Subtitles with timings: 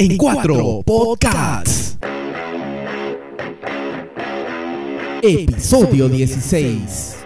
[0.00, 1.98] en cuatro podcasts.
[5.20, 7.17] Episodio 16.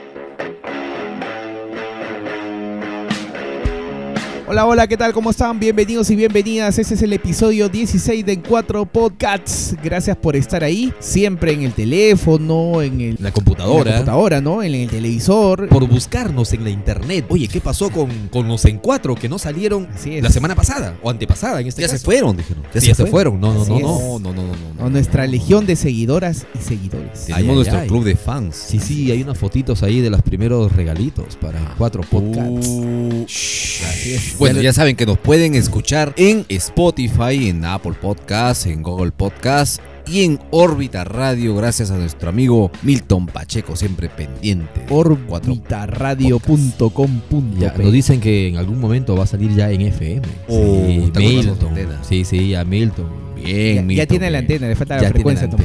[4.48, 5.12] Hola, hola, ¿qué tal?
[5.12, 5.58] ¿Cómo están?
[5.60, 6.76] Bienvenidos y bienvenidas.
[6.79, 9.75] Este es el episodio 16 de En Cuatro Podcasts.
[9.82, 13.90] Gracias por estar ahí, siempre en el teléfono, en el, la en computadora.
[13.90, 14.62] la computadora, ¿no?
[14.62, 15.68] En el televisor.
[15.68, 17.25] Por buscarnos en la internet.
[17.30, 19.89] Oye, ¿qué pasó con, con los en cuatro que no salieron
[20.20, 21.98] la semana pasada o antepasada en este Ya caso?
[21.98, 22.64] se fueron, dijeron.
[22.74, 23.40] Sí, ya se fueron.
[23.40, 24.18] No, no, no, no.
[24.18, 24.43] No, no,
[24.79, 27.26] no, nuestra legión de seguidoras y seguidores.
[27.26, 27.89] Tenemos ay, nuestro ay.
[27.89, 28.56] club de fans.
[28.56, 32.67] Sí, sí, hay unas fotitos ahí de los primeros regalitos para En cuatro podcasts.
[32.69, 34.31] Uh, Así es.
[34.39, 39.81] Bueno, ya saben que nos pueden escuchar en Spotify, en Apple Podcasts, en Google Podcasts
[40.06, 44.84] y en Órbita Radio, gracias a nuestro amigo Milton Pacheco, siempre pendiente.
[44.89, 50.23] Orbitaradio.com.p Ya, nos dicen que en algún momento va a salir ya en FM.
[50.48, 51.75] Oh, sí, Milton.
[52.09, 53.06] Sí, sí, ya Milton.
[53.37, 55.48] Bien, ya, Milton, ya tiene la antena, le falta la frecuencia.
[55.48, 55.56] la.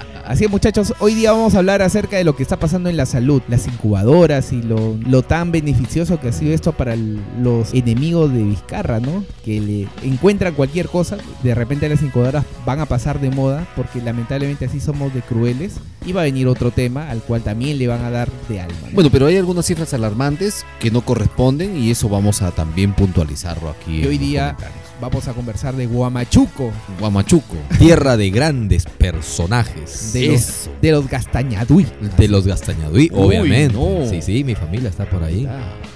[0.26, 2.96] Así es, muchachos, hoy día vamos a hablar acerca de lo que está pasando en
[2.96, 7.20] la salud, las incubadoras y lo, lo tan beneficioso que ha sido esto para el-
[7.40, 9.24] los enemigos de Vizcarra, ¿no?
[9.44, 14.02] Que le encuentran cualquier cosa, de repente las incubadoras van a pasar de moda, porque
[14.02, 15.74] lamentablemente así somos de crueles,
[16.04, 18.74] y va a venir otro tema al cual también le van a dar de alma.
[18.88, 18.94] ¿no?
[18.94, 23.68] Bueno, pero hay algunas cifras alarmantes que no corresponden y eso vamos a también puntualizarlo
[23.70, 24.00] aquí.
[24.00, 24.85] y hoy día comentarios.
[25.00, 27.56] Vamos a conversar de Guamachuco, Guamachuco.
[27.78, 30.12] Tierra de grandes personajes.
[30.12, 31.86] de los, de los Gastañaduy.
[32.16, 33.74] De los Gastañaduy, Uy, obviamente.
[33.76, 34.06] no.
[34.08, 35.46] Sí, sí, mi familia está por ahí.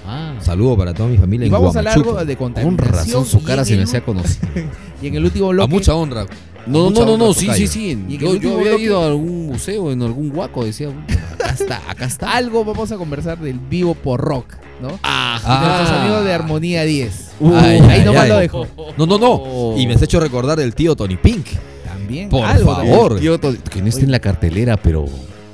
[0.05, 2.25] Ah, Un saludo para toda mi familia Y en vamos a hablar Guamachuco.
[2.25, 2.93] de con contaminación.
[2.93, 4.47] razón su cara se me hacía conocida.
[5.01, 5.73] Y en el último A bloque.
[5.73, 6.27] mucha honra.
[6.67, 7.97] No, no, no, no, sí, sí, sí.
[8.09, 10.89] Yo, yo había ido a algún museo, en algún huaco, decía,
[11.33, 12.31] acá está, acá está.
[12.35, 14.89] Algo vamos a conversar del vivo por rock, ¿no?
[14.89, 15.39] Y Ah,
[15.79, 17.31] nuestros amigos de Armonía 10.
[17.39, 18.29] Uy, ahí ay, nomás ay.
[18.29, 18.67] lo dejo.
[18.97, 19.77] No, no, no.
[19.77, 21.47] Y me has hecho recordar del tío Tony Pink.
[21.85, 22.29] También.
[22.29, 23.19] Por algo favor.
[23.19, 25.05] Tío, que no esté en la cartelera, pero.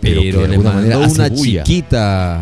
[0.02, 1.64] Pero, que de le alguna mandó manera una bulla.
[1.64, 2.40] chiquita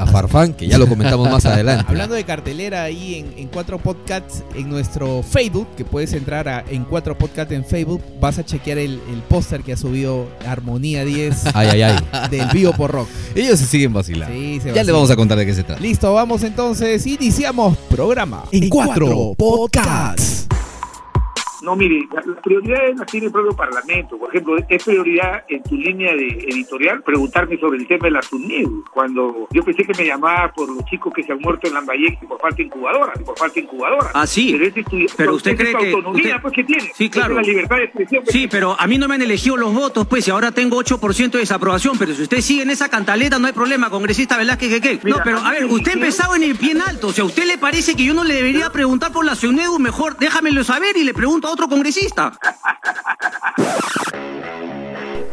[0.00, 1.84] a Farfán, que ya lo comentamos más adelante.
[1.88, 6.64] Hablando de cartelera ahí en, en Cuatro Podcasts en nuestro Facebook, que puedes entrar a,
[6.68, 11.04] en Cuatro Podcasts en Facebook, vas a chequear el, el póster que ha subido Armonía
[11.04, 12.28] 10 Ay, ay, ay.
[12.30, 13.08] del vivo por rock.
[13.34, 14.34] Ellos se siguen vacilando.
[14.34, 14.84] Sí, se ya vacila.
[14.84, 15.80] le vamos a contar de qué se trata.
[15.80, 18.44] Listo, vamos entonces, iniciamos programa.
[18.52, 20.49] En Cuatro Podcasts.
[21.62, 24.18] No, mire, la, la prioridad la tiene el propio Parlamento.
[24.18, 28.22] Por ejemplo, es prioridad en tu línea de editorial preguntarme sobre el tema de la
[28.22, 28.84] SUNEDU.
[28.92, 32.26] Cuando yo pensé que me llamaba por los chicos que se han muerto en Lambayeque
[32.26, 34.10] por falta incubadora, por falta incubadora.
[34.14, 34.56] Ah, sí.
[35.16, 36.90] Pero, usted cree que- autonomía, usted- pues, que tiene.
[36.94, 37.30] Sí, claro.
[37.40, 38.24] Es la libertad de expresión.
[38.24, 40.76] que Sí, pero a mí no me han elegido los votos, pues, y ahora tengo
[40.78, 44.68] 8% de desaprobación, pero si usted sigue en esa cantaleta, no hay problema, congresista Velázquez,
[44.70, 45.08] que qué.
[45.08, 47.26] No, pero a ver, usted ha empezado en el pie en alto, o sea, ¿a
[47.26, 49.78] usted le parece que yo no le debería preguntar por la CUNEDU?
[49.78, 52.32] Mejor déjamelo saber y le pregunto otro congresista.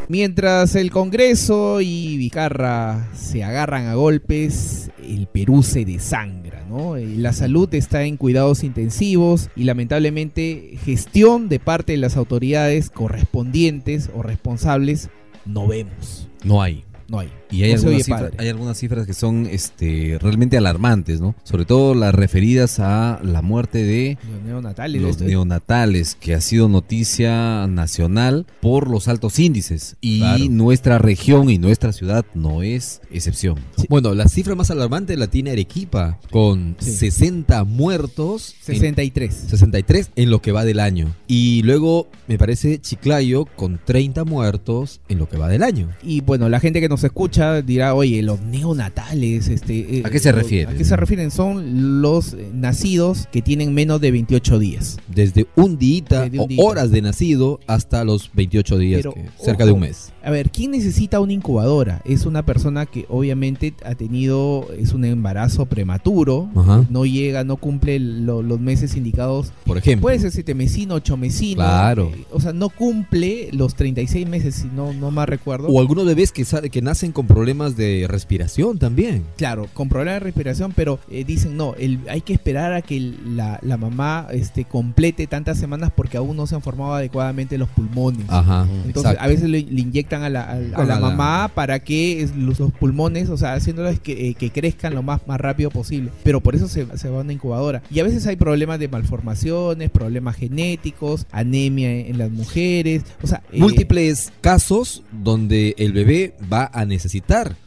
[0.10, 6.96] Mientras el Congreso y Vizcarra se agarran a golpes, el Perú se desangra, ¿no?
[6.96, 12.90] Eh, La salud está en cuidados intensivos y lamentablemente gestión de parte de las autoridades
[12.90, 15.10] correspondientes o responsables
[15.46, 16.86] no vemos, No hay.
[17.10, 17.30] no hay.
[17.50, 21.36] Y hay, No algunas cifras, hay algunas cifras que son este, realmente alarmantes, ¿no?
[21.44, 25.02] Sobre todo las referidas a la muerte de Los neonatales.
[25.02, 29.96] los esto- neonatales, que ha sido noticia nacional por los altos índices.
[30.02, 30.46] Y Claro.
[30.50, 33.56] nuestra región y nuestra ciudad no es excepción.
[33.90, 36.92] Bueno, la cifra más alarmante la tiene Arequipa, con Sí.
[36.98, 38.56] 60 muertos.
[38.68, 39.34] en- 63.
[39.50, 41.16] 63 en lo que va del año.
[41.28, 45.90] Y luego me parece Chiclayo con 30 muertos en lo que va del año.
[46.04, 50.00] Y bueno, la gente que nos escucha dirá, oye, los neonatales, este...
[50.00, 50.74] eh, ¿A qué se los- refieren?
[50.76, 51.32] ¿A qué se refieren?
[51.32, 54.98] Son los eh, nacidos que tienen menos de 28 días.
[55.08, 55.88] Desde un día
[56.30, 59.82] Desde un o horas de nacido hasta los 28 días, Pero, que- cerca de un
[59.82, 60.12] mes.
[60.24, 62.02] A ver, ¿quién necesita una incubadora?
[62.06, 66.86] Es una persona que obviamente ha tenido, es un embarazo prematuro, Ajá.
[66.90, 69.54] no llega, no cumple lo- los meses indicados.
[69.66, 70.04] Por ejemplo.
[70.04, 71.62] Puede ser siete mesino, ocho mesino.
[71.64, 72.12] Claro.
[72.14, 75.68] eh, o sea, no cumple los 36 meses, si no, no más recuerdo.
[75.70, 79.24] O algunos bebés que, que nacen con problemas de respiración también.
[79.38, 83.00] Claro, con problemas de respiración, pero eh, dicen no, el, hay que esperar a que
[83.00, 87.70] la, la mamá este, complete tantas semanas porque aún no se han formado adecuadamente los
[87.70, 88.26] pulmones.
[88.30, 88.64] Ajá.
[88.86, 89.22] Entonces, exacto.
[89.22, 93.30] a veces le, le inyectan a la, a- a mamá para que los, los pulmones,
[93.30, 96.12] o sea, haciéndoles que, eh, que crezcan lo más, más rápido posible.
[96.24, 97.82] Pero por eso se, se va a una incubadora.
[97.92, 103.04] Y a veces hay problemas de malformaciones, problemas genéticos, anemia en, en las mujeres.
[103.22, 107.17] O sea, eh, Múltiples casos donde el bebé va a necesitar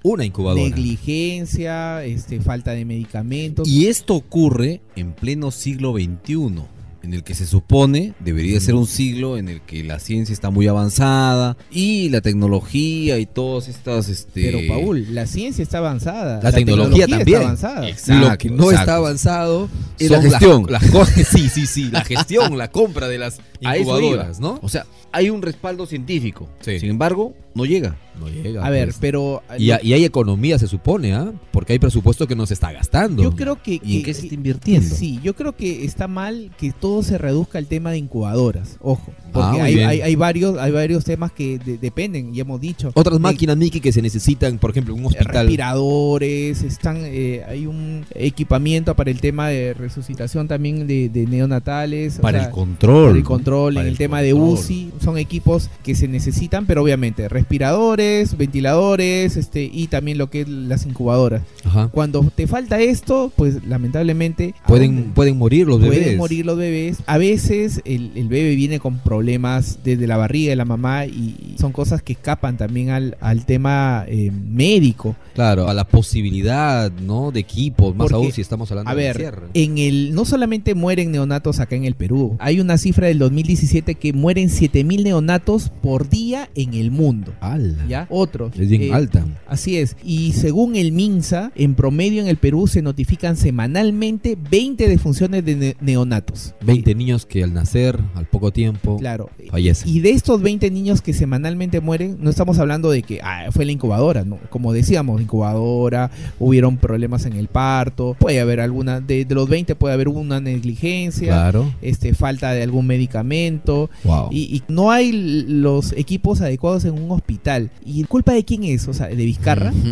[0.02, 0.62] una incubadora.
[0.62, 3.69] negligencia, este, falta de medicamentos.
[3.69, 6.62] Y esto ocurre en pleno siglo XXI.
[7.02, 10.50] En el que se supone debería ser un siglo en el que la ciencia está
[10.50, 16.41] muy avanzada y la tecnología y todas estas este Pero Paul, la ciencia está avanzada.
[16.43, 17.37] La tecnología también.
[17.38, 17.88] está avanzada.
[17.88, 18.81] Exacto, lo que no exacto.
[18.81, 19.69] está avanzado
[19.99, 20.67] es la gestión.
[20.69, 24.41] las co- sí, sí, sí, la gestión, la compra de las incubadoras.
[24.41, 24.58] ¿no?
[24.62, 26.49] O sea, hay un respaldo científico.
[26.61, 26.79] Sí.
[26.81, 27.97] Sin embargo, no llega.
[28.20, 28.64] No llega.
[28.67, 28.99] A ver, pues.
[29.00, 31.32] pero y, a- y hay economía, se supone, ¿ah?
[31.52, 33.23] Porque hay presupuesto que no se está gastando.
[33.23, 34.94] yo creo que, ¿Y en que- qué se está invirtiendo?
[34.94, 38.76] Sí, yo creo que está mal que todo se reduzca al tema de incubadoras.
[38.81, 39.88] Ojo, porque muy hay, bien.
[39.88, 42.91] hay, hay varios hay varios temas que de- dependen, ya hemos dicho.
[42.94, 45.47] Otras De- máquinas, Miki, que se necesitan, por ejemplo, un hospital.
[45.47, 52.19] respiradores, están, eh, hay un equipamiento para el tema de resucitación también de, de neonatales.
[52.19, 53.06] o Para sea, el control.
[53.06, 54.35] para el control, Para en el, el tema de.
[54.35, 60.43] UCI, son equipos que se necesitan, pero obviamente respiradores, ventiladores, este y también lo que
[60.43, 61.43] es las incubadoras.
[61.65, 61.88] Ajá.
[61.88, 65.99] Cuando te falta esto, pues lamentablemente ¿a Pueden, pueden morir los bebés.
[65.99, 66.99] pueden morir los bebés.
[67.06, 71.55] A veces el, el bebé viene con problemas desde la barriga de la mamá y
[71.58, 75.17] son cosas que escapan también al, al tema eh, médico.
[75.34, 77.31] Claro, a la posibilidad, ¿no?
[77.31, 79.49] De equipos, más Porque, aún si estamos hablando A de ver, encierro.
[79.55, 83.94] en el no solamente mueren neonatos acá en el Perú, hay una cifra del 2017
[83.94, 87.32] que mueren 7000 neonatos por día en el mundo.
[87.40, 87.87] ¡Hala!
[87.88, 88.06] ¿Ya?
[88.11, 88.52] Otros.
[88.58, 89.25] Es bien eh, alta.
[89.46, 89.96] Así es.
[90.05, 95.56] Y según el MINSA, en promedio en el Perú se notifican semanalmente 20 defunciones de
[95.56, 96.55] ne- neonatos.
[96.62, 99.10] 20 niños que al nacer, al poco tiempo, Claro.
[99.51, 99.89] Fallecen.
[99.89, 103.65] Y de estos 20 niños que semanalmente mueren, no estamos hablando de que ah, fue
[103.65, 104.39] la incubadora, ¿no?
[104.51, 109.75] Como decíamos, incubadora, hubieron problemas en el parto, puede haber alguna, de, de los 20
[109.75, 111.73] puede haber una negligencia, Claro.
[111.83, 114.29] este, falta de algún medicamento, Wow.
[114.31, 115.12] y, y no hay
[115.47, 117.71] los equipos adecuados en un hospital.
[117.85, 118.87] ¿Y culpa de quién es?
[118.89, 119.73] O sea, de Vizcarra.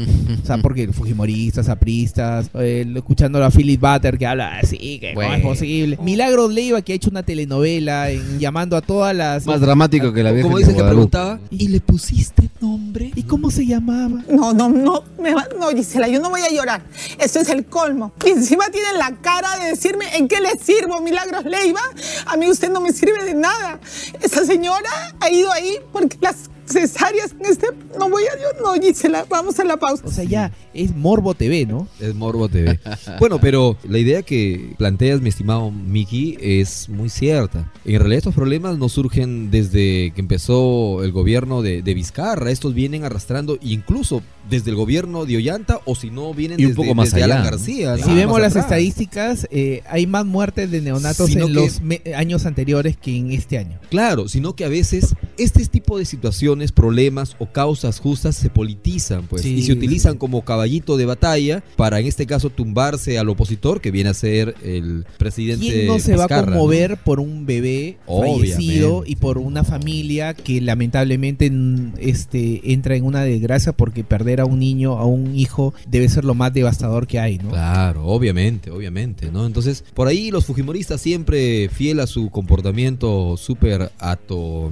[0.43, 5.23] O sea, porque fujimoristas, apristas, eh, escuchando a Philip Butter que habla así, que cómo
[5.23, 5.43] es Bueno.
[5.45, 5.99] posible.
[6.03, 9.47] Milagros Leiva que ha hecho una telenovela en- llamando a todas las...
[9.47, 13.13] Más dramático que la Virgen Como de dice que preguntaba, ¿y le pusiste nombre?
[13.15, 14.23] ¿Y cómo se llamaba?
[14.29, 16.83] No, no, no, me va- no, Gisela, yo no voy a llorar.
[17.19, 18.13] Esto es el colmo.
[18.27, 21.81] Y encima tienen la cara de decirme en qué le sirvo, Milagros Leiva.
[22.27, 23.81] A mí usted no me sirve de nada.
[24.21, 24.91] Esa señora
[25.21, 27.67] ha ido ahí porque las cesáreas en este...
[27.99, 28.37] No voy a...
[28.41, 30.03] Yo, no, Gisela, vamos a la pausa.
[30.07, 31.89] O sea, ya es Morbo TV, ¿no?
[32.01, 32.79] Es Morbo TV.
[33.21, 37.73] bueno, pero la idea que planteas, mi estimado Miki, es muy cierta.
[37.85, 42.51] En realidad estos problemas no surgen desde que empezó el gobierno de, de Vizcarra.
[42.51, 46.71] Estos vienen arrastrando incluso desde el gobierno de Ollanta o si no vienen Y un
[46.71, 47.51] desde, poco más desde allá, Alan ¿no?
[47.51, 47.97] García.
[47.99, 48.65] si vemos las atrás.
[48.67, 51.81] estadísticas, eh, hay más muertes de neonatos Sino en que- los
[52.17, 53.79] años anteriores que en este año.
[53.91, 59.27] Claro, sino que a veces este tipo de situaciones, problemas o causas justas se politizan,
[59.27, 60.19] pues, Sí, y se utilizan sí.
[60.19, 64.55] como caballito de batalla para, en este caso, tumbarse al opositor, que viene a ser
[64.63, 65.67] el presidente.
[65.67, 66.53] ¿Quién no se va a Vizcarra, ¿no?
[66.59, 69.11] conmover por un bebé fallecido Obviamente.
[69.13, 71.51] y por una familia que lamentablemente
[71.99, 76.25] este, entra en una desgracia porque perder a un niño, a un hijo, debe ser
[76.25, 77.51] lo más devastador que hay, ¿no?
[77.51, 79.47] Claro, obviamente, obviamente, ¿no?
[79.47, 84.71] Entonces, por ahí los fujimoristas siempre fiel a su comportamiento súper ato-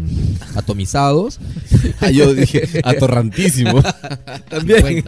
[0.54, 1.38] atomizados,
[2.00, 3.82] Ah, yo dije, atorrantísimo.
[4.48, 5.04] también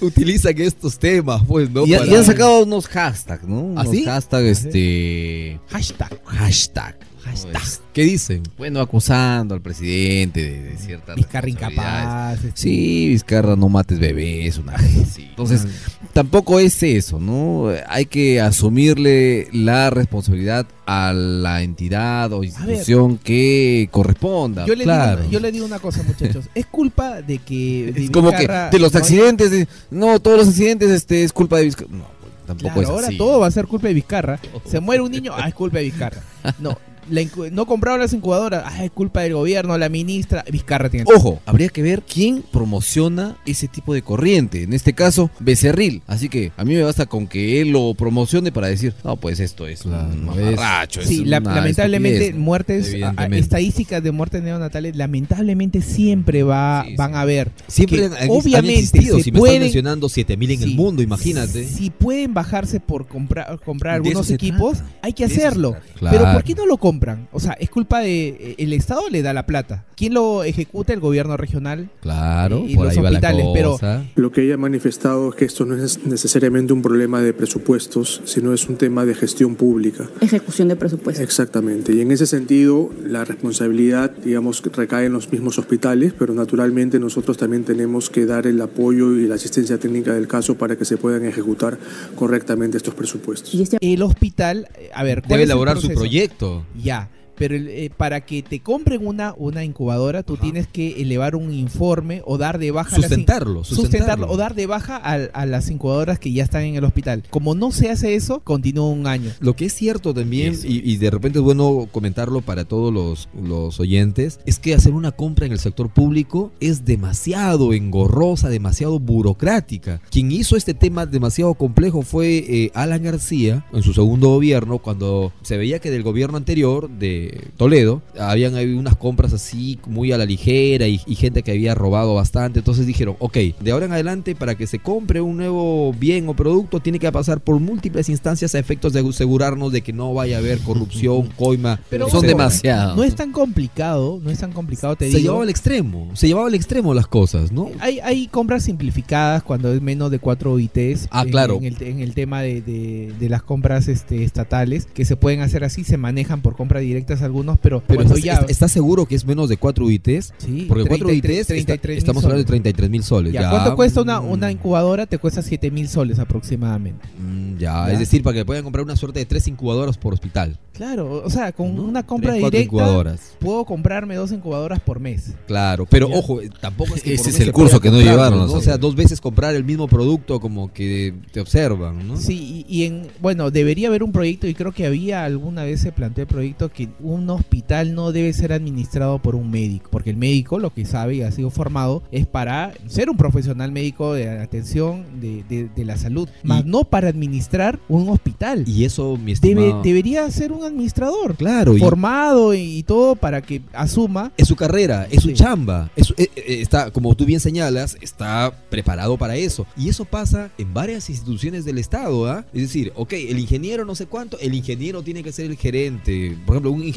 [0.00, 1.86] utilizan estos temas, pues, ¿no?
[1.86, 3.74] y, ya- Para- y han sacado unos hashtags, ¿no?
[3.76, 4.04] ¿Ah, Unos sí?
[4.04, 5.60] hashtags, este...
[5.68, 6.20] Hashtag.
[6.24, 6.96] Hashtag.
[7.24, 7.62] Hashtag.
[7.92, 8.42] ¿Qué dicen?
[8.58, 12.44] bueno, acusando al presidente de, de ciertas Vizcarra incapaz.
[12.44, 15.16] este, Sí, Vizcarra, no mates bebés, una vez.
[15.18, 15.66] Entonces,
[16.12, 17.68] tampoco es eso, ¿no?
[17.88, 24.66] Hay que asumirle la responsabilidad a la entidad o institución que corresponda.
[24.66, 25.20] Yo le, Claro.
[25.22, 26.44] digo, yo le digo una cosa, muchachos.
[26.54, 27.92] Es culpa de que.
[27.94, 31.58] de Es como que de los accidentes, de- no, todos los accidentes este, es culpa
[31.58, 31.88] de Vizcarra.
[31.90, 33.16] No, pues, tampoco Claro, es ahora así.
[33.18, 34.38] todo va a ser culpa de Vizcarra.
[34.68, 36.20] Se muere un niño, ah, es culpa de Vizcarra.
[36.58, 36.76] No,
[37.10, 40.44] la no compraron las incubadoras, ah, es culpa del gobierno, la ministra.
[40.50, 41.06] Vizcarra tiene.
[41.14, 44.62] Ojo, habría que ver quién promociona ese tipo de corriente.
[44.62, 46.02] En este caso, Becerril.
[46.06, 49.40] Así que a mí me basta con que él lo promocione para decir, no, pues
[49.40, 51.00] esto es Claro, un mamarracho.
[51.00, 52.94] es Sí, la- una lamentablemente muertes,
[53.32, 57.50] estadísticas de muertes neonatales, lamentablemente siempre va, Sí, van a haber.
[57.68, 61.66] Siempre que han, han obviamente Si me pueden- están mencionando 7000 en el mundo, imagínate.
[61.66, 64.92] Si pueden bajarse por comprar comprar algunos equipos, trata.
[65.02, 65.72] hay que hacerlo.
[65.72, 65.84] trata.
[66.10, 66.32] Pero Claro.
[66.38, 66.93] ¿por qué no lo compran.
[67.32, 69.84] O sea, es culpa de eh, el Estado le da la plata.
[69.96, 70.92] ¿Quién lo ejecuta?
[70.92, 71.88] El gobierno regional.
[72.00, 74.04] Claro, Y por los ahí va la hospitales, pero- cosa.
[74.14, 78.20] Lo que ella ha manifestado es que esto no es necesariamente un problema de presupuestos,
[78.24, 80.08] sino es un tema de gestión pública.
[80.20, 81.22] Ejecución de presupuesto.
[81.22, 81.92] Exactamente.
[81.94, 87.36] Y en ese sentido, la responsabilidad, digamos, recae en los mismos hospitales, pero naturalmente nosotros
[87.36, 90.96] también tenemos que dar el apoyo y la asistencia técnica del caso para que se
[90.96, 91.78] puedan ejecutar
[92.16, 93.54] correctamente estos presupuestos.
[93.54, 96.64] Y este El hospital, eh, a ver, ¿cuál Debe elaborar su proyecto.
[96.84, 101.36] Ya, pero el, eh, para que te compren una, una incubadora, tú tienes que elevar
[101.36, 104.28] un informe o dar de baja las in- Sustentarlo, sustentarlo.
[104.30, 107.22] o dar de baja a, a las incubadoras que ya están en el hospital.
[107.30, 109.30] Como no se hace eso, continúa un año.
[109.40, 113.28] Lo que es cierto también, y, y de repente es bueno comentarlo para todos los,
[113.40, 118.98] los oyentes, es que hacer una compra en el sector público es demasiado engorrosa, demasiado
[119.00, 120.00] burocrática.
[120.10, 125.32] Quien hizo este tema demasiado complejo fue eh, Alan García en su segundo gobierno, cuando
[125.42, 127.23] se veía que del gobierno anterior, de
[127.56, 131.74] Toledo, habían habido unas compras así muy a la ligera y, y gente que había
[131.74, 132.60] robado bastante.
[132.60, 136.34] Entonces dijeron, ok, de ahora en adelante para que se compre un nuevo bien o
[136.34, 140.36] producto tiene que pasar por múltiples instancias a efectos de asegurarnos de que no vaya
[140.36, 141.80] a haber corrupción, coima.
[141.90, 142.96] Pero Son demasiados.
[142.96, 145.20] No es tan complicado, no es tan complicado, te se digo.
[145.28, 147.70] llevaba al extremo, se llevaba al extremo las cosas, ¿no?
[147.80, 151.08] Hay, hay compras simplificadas cuando es menos de 4 ITs.
[151.10, 151.56] Ah, en- claro.
[151.56, 155.40] En el, en el tema de, de- de las compras este, estatales, que se pueden
[155.40, 156.82] hacer así, se manejan por compras
[157.22, 158.34] algunos, pero, Pero cuando ¿estás, ya...
[158.42, 160.32] est- estás seguro que es menos de 4 UITs?
[160.38, 162.62] Sí, Porque 4 UITs 33, está- 33 estamos mil hablando de soles.
[162.62, 163.32] 33 mil soles.
[163.32, 163.50] Ya, ya.
[163.50, 165.06] ¿Cuánto cuesta una, Mm, una incubadora?
[165.06, 167.06] Te cuesta 7 mil soles aproximadamente.
[167.18, 167.92] mm, ya, Ya.
[167.92, 170.58] es decir, para que puedan comprar una suerte de tres incubadoras por hospital.
[170.72, 171.82] Claro, o sea, con ¿no?
[171.84, 173.36] una compra Tres, directa incubadoras.
[173.38, 175.32] puedo comprarme dos incubadoras por mes.
[175.46, 176.16] Claro, pero Ya.
[176.16, 178.40] ojo, eh, tampoco es que Ese por es el curso que no llevaron.
[178.40, 182.16] O sea, dos veces comprar el mismo producto como que te observan, ¿no?
[182.16, 185.80] Sí, y, y en, bueno, debería haber un proyecto, y creo que había alguna vez
[185.80, 190.10] se planteó el proyecto que un hospital no debe ser administrado por un médico, porque
[190.10, 194.14] el médico lo que sabe y ha sido formado es para ser un profesional médico
[194.14, 198.64] de atención de, de- de la salud, más no para administrar un hospital.
[198.66, 199.82] Y eso, mi Debe- estimado...
[199.82, 205.06] debería ser un administrador Claro, formado y, y todo para que asuma Es su carrera,
[205.10, 205.34] es su Sí.
[205.34, 209.66] chamba, es eh, eh, está, como tú bien señalas, está preparado para eso.
[209.76, 212.44] Y eso pasa en varias instituciones del Estado, ¿ah?
[212.54, 216.36] Es decir, ok, el ingeniero no sé cuánto, el ingeniero tiene que ser el gerente.
[216.46, 216.93] Por ejemplo, un ingeniero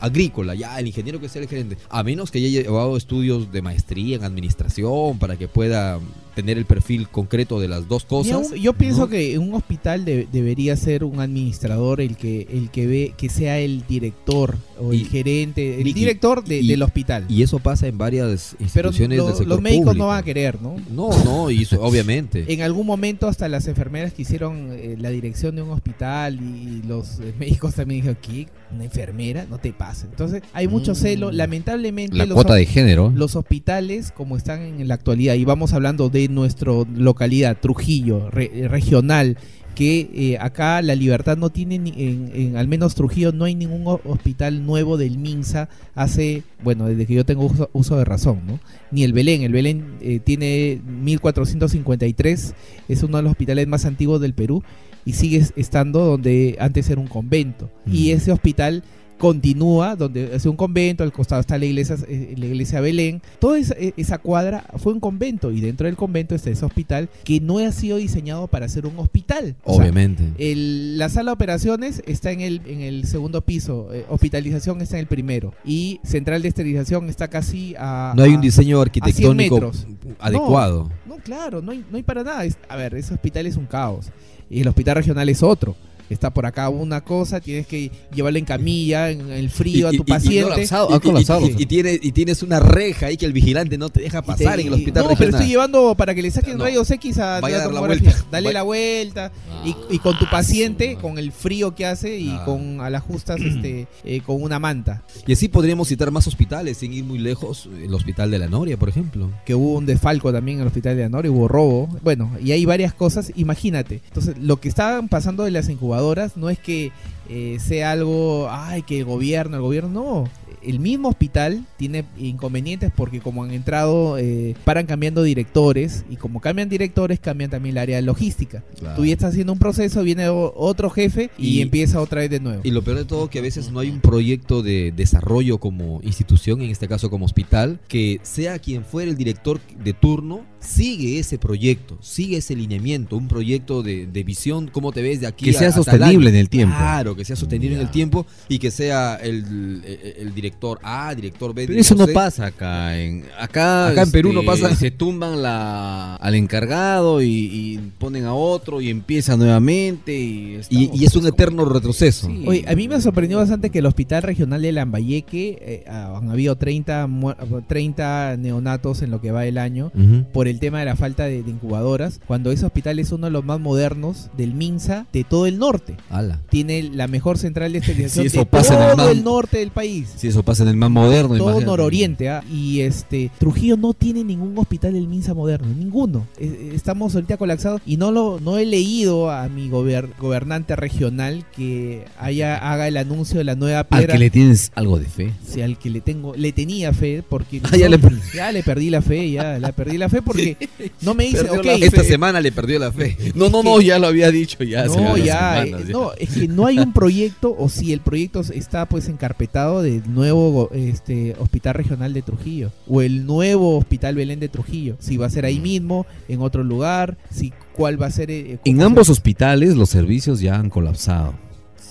[0.00, 1.76] agrícola, ya, el ingeniero que sea el gerente.
[1.88, 5.98] A menos que haya llevado estudios de maestría en administración para que pueda
[6.34, 8.50] tener el perfil concreto de las dos cosas.
[8.60, 9.08] yo pienso ¿no?
[9.08, 13.58] que un hospital de- debería ser un administrador el que el que ve que sea
[13.58, 17.24] el director o el gerente, el director de- y- del hospital.
[17.28, 20.04] Y eso pasa en varias Pero instituciones lo- del sector los médicos público.
[20.04, 20.76] no van a querer, ¿no?
[20.90, 22.44] No, no, y eso, obviamente.
[22.52, 26.82] En algún momento hasta las enfermeras que hicieron eh, la dirección de un hospital y
[26.86, 28.48] los eh, médicos también dijeron, ¿qué?
[28.72, 29.46] ¿Una enfermera?
[29.50, 30.04] No te pases.
[30.10, 30.96] Entonces hay mucho Mm.
[30.96, 31.30] celo.
[31.32, 33.12] Lamentablemente La los, cuota de género.
[33.14, 38.50] los hospitales, como están en la actualidad, y vamos hablando de nuestra localidad, Trujillo, re-
[38.54, 39.36] eh, regional,
[39.74, 43.54] que eh, acá la libertad no tiene, ni- en, en al menos Trujillo, no hay
[43.54, 48.04] ningún ho- hospital nuevo del MINSA hace, bueno, desde que yo tengo uso, uso de
[48.04, 48.60] razón, ¿no?
[48.90, 52.54] Ni el Belén, el Belén eh, tiene 1453,
[52.88, 54.62] es uno de los hospitales más antiguos del Perú
[55.04, 57.70] y sigue es- estando donde antes era un convento.
[57.86, 58.16] Y Mm.
[58.16, 58.82] ese hospital
[59.22, 63.22] continúa, donde es un convento, al costado está la iglesia, eh, la iglesia Belén.
[63.38, 67.08] Toda esa, eh, esa cuadra fue un convento y dentro del convento está ese hospital
[67.22, 69.54] que no ha sido diseñado para ser un hospital.
[69.62, 70.24] O sea, Obviamente.
[70.38, 74.96] el- la sala de operaciones está en el, en el segundo piso, eh, hospitalización está
[74.96, 78.14] en el primero y central de esterilización está casi a...
[78.16, 79.70] no hay a- un diseño arquitectónico
[80.18, 80.90] adecuado.
[81.06, 82.44] No, claro, no hay, no hay para nada.
[82.44, 84.06] Es- a ver, ese hospital es un caos.
[84.50, 85.76] Y el hospital regional es otro.
[86.12, 90.04] Está por acá una cosa, tienes que llevarlo en camilla, en el frío a tu
[90.04, 90.42] paciente.
[90.50, 90.92] colapsado.
[90.92, 91.46] ha y- colapsado.
[91.48, 94.26] y- y tiene- y tienes una reja ahí que el vigilante no te deja te-
[94.26, 96.64] pasar en el hospital No, pero estoy llevando para que le saquen No.
[96.64, 98.10] rayos X a Vaya a dar la vuelta.
[98.30, 99.32] Dale Vaya- la vuelta.
[99.64, 102.42] y, Ah, y con tu paciente, con el frío que hace y Ah.
[102.44, 105.02] con a las justas este, eh, con una manta.
[105.26, 107.68] Y así podríamos citar más hospitales sin ir muy lejos.
[107.82, 109.30] El hospital de la Noria, por ejemplo.
[109.46, 111.88] que hubo un desfalco también en el hospital de Anor, hubo robo.
[112.02, 114.00] Bueno, y hay varias cosas, imagínate.
[114.08, 116.01] Entonces, lo que estaban pasando de las incubadoras
[116.36, 116.92] no es que
[117.28, 120.41] eh, sea algo, ay, que el gobierno, el gobierno, no.
[120.64, 126.40] El mismo hospital tiene inconvenientes porque como han entrado, eh, paran cambiando directores y como
[126.40, 128.62] cambian directores, cambian también el área de logística.
[128.78, 128.96] Claro.
[128.96, 132.40] Tú ya estás haciendo un proceso, viene otro jefe y, Y- empieza otra vez de
[132.40, 132.60] nuevo.
[132.64, 136.00] Y lo peor de todo que a veces no hay un proyecto de desarrollo como
[136.02, 141.18] institución, en este caso como hospital, que sea quien fuera el director de turno, sigue
[141.18, 145.46] ese proyecto, sigue ese lineamiento, un proyecto de, de visión, cómo te ves de aquí
[145.46, 146.76] Que sea a- sostenible en el tiempo.
[146.76, 150.51] Claro, que sea sostenible en el tiempo y que sea el, el- el director
[150.82, 151.66] A, director B.
[151.66, 152.14] Pero eso no director C.
[152.26, 152.98] pasa acá.
[152.98, 154.74] En, acá, este, Acá en Perú no pasa.
[154.76, 160.18] Se tumban la, al encargado y, y ponen a otro y empieza nuevamente.
[160.18, 162.26] Y, Y, estamos, y es un pues, eterno retroceso.
[162.26, 162.44] Sí.
[162.46, 166.30] Oye, a mí me sorprendió bastante que el Hospital Regional de Lambayeque eh, ah, han
[166.30, 167.32] habido 30, mu-
[167.66, 169.90] 30 neonatos en lo que va el año
[170.32, 173.30] por el tema de la falta de, de incubadoras, cuando ese hospital es uno de
[173.32, 175.96] los más modernos del MINSA de todo el norte.
[176.10, 176.40] Ala.
[176.50, 179.58] Tiene la mejor central de esterilización Si eso de pasa en el todo el norte
[179.58, 180.12] del país.
[180.16, 181.28] Si eso pasa en el más moderno.
[181.36, 181.66] todo imagínate.
[181.66, 182.42] nororiente, ¿ah?
[182.52, 186.26] y este Trujillo no tiene ningún hospital del Minsa moderno, ninguno.
[186.38, 191.44] Eh, Estamos ahorita colapsados y no lo no he leído a mi gober- gobernante regional
[191.56, 194.12] que haya haga el anuncio de la nueva Al piedra.
[194.14, 195.32] que le tienes algo de fe.
[195.46, 198.62] Sí, al que le tengo, le tenía fe porque Ah, ya le per- ya le
[198.62, 200.56] perdí la fe, ya la perdí la fe porque
[201.02, 201.84] no me dice, Perdió ok, la fe.
[201.86, 203.16] Esta semana le perdió la fe.
[203.34, 204.84] No, no, no, ya lo había dicho ya.
[204.86, 208.00] no, varias ya, semanas, eh, no, es que no hay un proyecto, o si el
[208.00, 213.76] proyecto está pues encarpetado del nuevo go- este Hospital Regional de Trujillo, o el nuevo
[213.78, 218.00] Hospital Belén de Trujillo, si va a ser ahí mismo, en otro lugar, si cuál
[218.00, 218.30] va a ser...
[218.30, 221.34] eh, En cómo ambos hospitales los servicios ya han colapsado.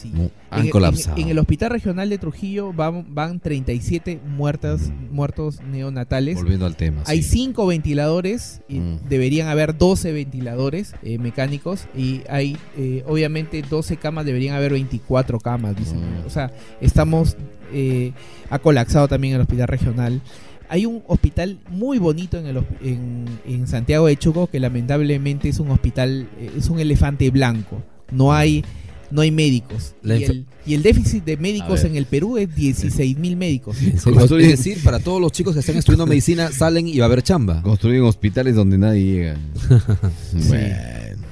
[0.09, 1.17] En, Han en- colapsado.
[1.17, 6.35] en el Hospital Regional de Trujillo van, van 37 muertas, muertos neonatales.
[6.35, 7.03] Volviendo al tema.
[7.05, 7.29] Hay sí.
[7.39, 8.99] cinco ventiladores, y Mm.
[9.09, 15.39] deberían haber 12 ventiladores eh, mecánicos y hay eh, obviamente 12 camas, deberían haber 24
[15.39, 15.99] camas, dicen.
[15.99, 16.25] Mm.
[16.27, 17.37] O sea, estamos,
[17.73, 18.11] eh,
[18.49, 20.21] ha colapsado también el hospital regional.
[20.69, 25.49] Hay un hospital muy bonito en, el, hos- en, en Santiago de Chuco que lamentablemente
[25.49, 27.81] es un hospital, eh, es un elefante blanco.
[28.09, 28.63] No hay,
[29.11, 29.95] no hay médicos.
[30.03, 33.77] La Y el, y el déficit de médicos en el Perú es 16 mil médicos.
[33.81, 37.21] Es decir, para todos los chicos que están estudiando medicina, salen y va a haber
[37.23, 37.61] chamba.
[37.61, 39.37] Construyen hospitales donde nadie llega.
[40.47, 40.75] bueno.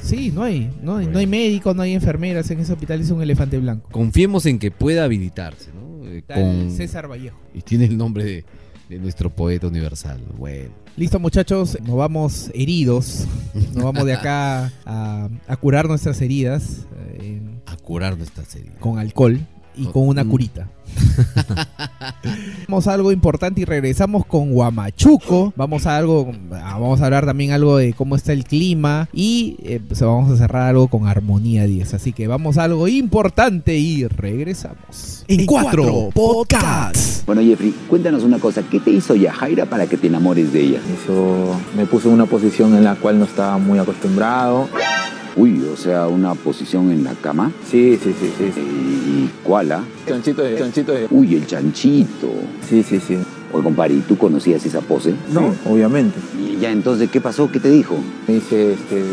[0.01, 3.11] Sí, no hay, no hay, no hay médicos, no hay enfermeras en ese hospital, es
[3.11, 3.89] un elefante blanco.
[3.91, 6.07] Confiemos en que pueda habilitarse, ¿no?
[6.07, 7.37] Eh, con- César Vallejo.
[7.53, 8.45] Y tiene el nombre de,
[8.89, 10.19] de nuestro poeta universal.
[10.37, 10.69] Bueno.
[10.97, 13.25] Listo muchachos, nos vamos heridos,
[13.73, 16.87] nos vamos de acá a, a curar nuestras heridas
[17.19, 17.39] eh,
[17.89, 18.71] Curar nuestra serie.
[18.79, 19.39] con alcohol
[19.75, 20.29] y con una Mm.
[20.29, 20.67] curita.
[22.67, 25.53] Vamos a algo importante y regresamos con Huamachuco.
[25.55, 29.57] Vamos a algo, ah, vamos a hablar también algo de cómo está el clima y
[29.63, 31.95] eh, pues vamos a cerrar algo con Armonía 10.
[31.95, 35.25] Así que vamos a algo importante y regresamos.
[35.27, 37.23] En cuatro podcasts.
[37.25, 38.61] Bueno, Jeffrey, cuéntanos una cosa.
[38.69, 40.79] ¿Qué te hizo Yajaira para que te enamores de ella?
[41.01, 44.67] Eso me puso en una posición en la cual no estaba muy acostumbrado.
[45.35, 47.51] Uy, o sea, una posición en la cama.
[47.69, 48.51] Sí, sí, sí, sí.
[48.53, 48.61] sí.
[48.61, 49.71] ¿Y cuál?
[49.71, 49.83] ah?
[50.07, 51.07] Chanchito de, chanchito de.
[51.09, 52.31] Uy, el chanchito.
[52.67, 53.17] Sí, sí, sí.
[53.51, 55.13] Oye, compadre, ¿y tú conocías esa pose?
[55.31, 56.19] No, obviamente.
[56.37, 57.51] Y ya entonces, ¿qué pasó?
[57.51, 57.95] ¿Qué te dijo?
[58.27, 59.03] Me dice, este,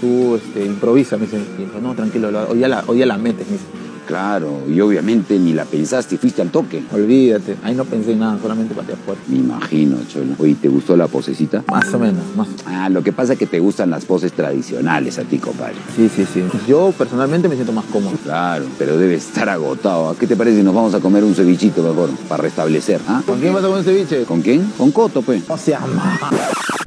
[0.00, 1.38] tú este, improvisa, me dice.
[1.58, 3.85] Y dijo, no, tranquilo, hoy, ya la, hoy ya la metes, me dice.
[4.06, 6.82] Claro, y obviamente ni la pensaste y fuiste al toque.
[6.92, 7.56] Olvídate.
[7.64, 9.22] Ahí no pensé en nada, solamente patear fuerte.
[9.28, 10.34] Me imagino, Cholo.
[10.38, 11.64] Oye, ¿te gustó la posecita?
[11.70, 12.48] Más o menos, más.
[12.66, 15.74] Ah, lo que pasa es que te gustan las poses tradicionales a ti, compadre.
[15.96, 16.42] Sí, sí, sí.
[16.68, 18.16] Yo personalmente me siento más cómodo.
[18.22, 20.10] Claro, pero debe estar agotado.
[20.10, 23.00] ¿A ¿Qué te parece si nos vamos a comer un cevichito mejor para restablecer?
[23.08, 23.22] ¿ah?
[23.26, 24.24] ¿Con quién vas a comer ceviche?
[24.24, 24.72] ¿Con quién?
[24.78, 25.48] Con Coto, pues.
[25.48, 26.18] No seas ma-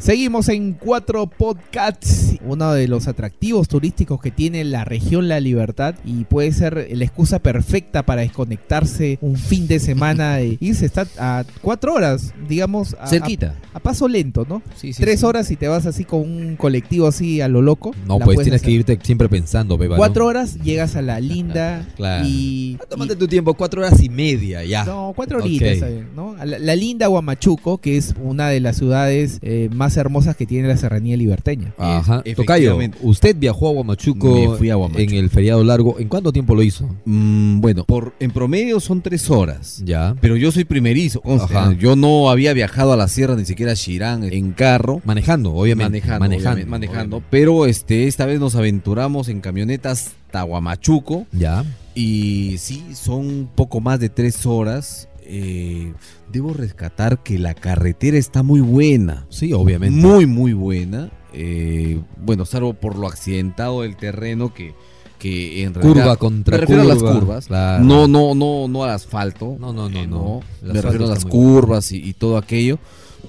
[0.10, 5.94] Seguimos en cuatro podcasts, uno de los atractivos turísticos que tiene la región La Libertad
[6.04, 11.06] y puede ser la excusa perfecta para desconectarse un fin de semana e irse está
[11.20, 13.54] a cuatro horas, digamos, a, Cerquita.
[13.72, 14.64] a- a paso lento, ¿no?
[14.76, 15.26] Sí, sí, Tres sí.
[15.28, 17.94] horas y te vas así con un colectivo así a lo loco.
[18.08, 18.66] No, pues tienes hacer.
[18.66, 19.96] que irte siempre pensando, beba.
[19.96, 20.00] ¿no?
[20.00, 22.26] Cuatro horas llegas a la linda Claro.
[22.28, 24.86] y, Tómate y- tu tiempo, cuatro horas y media, ya.
[24.86, 26.36] no, cuatro horitas, ¿no?
[26.44, 30.78] La linda Huamachuco, que es una de las ciudades eh, más hermosas que tiene la
[30.78, 31.74] serranía liberteña.
[31.78, 32.24] Ajá.
[32.24, 32.98] Tocayo, efectivamente.
[33.02, 35.02] usted viajó a Huamachuco, Me fui a Huamachuco.
[35.02, 36.00] en el feriado largo.
[36.00, 36.90] ¿En cuánto tiempo lo hizo?
[37.06, 39.82] Mm, bueno, por, en promedio son tres horas.
[39.86, 40.16] Ya.
[40.22, 41.22] Pero yo soy primerizo.
[41.22, 41.72] conste, Ajá.
[41.72, 41.78] ¿eh?
[41.80, 45.02] Yo no había viajado a la sierra, ni siquiera a Chirán, en carro.
[45.06, 45.90] Manejando, obviamente.
[45.92, 46.50] manejando, Manejando.
[46.52, 47.16] obviamente, manejando.
[47.18, 47.28] obviamente.
[47.32, 51.26] Pero este, esta vez nos aventuramos en camionetas Tahuamachuco.
[51.32, 51.66] Ya.
[51.96, 55.08] Y sí, son poco más de tres horas.
[55.32, 55.94] Eh,
[56.32, 59.28] debo rescatar que la carretera está muy buena.
[59.30, 59.96] Sí, obviamente.
[59.96, 61.12] Muy, muy buena.
[61.34, 64.74] Eh, bueno, salvo por lo accidentado del terreno que
[65.20, 67.84] que en Curva realidad contra me refiero a las curva, curvas, claro.
[67.84, 70.40] no no no no al asfalto, No, no, no, eh, no.
[70.62, 72.80] Me refiero a las curvas y, y todo aquello,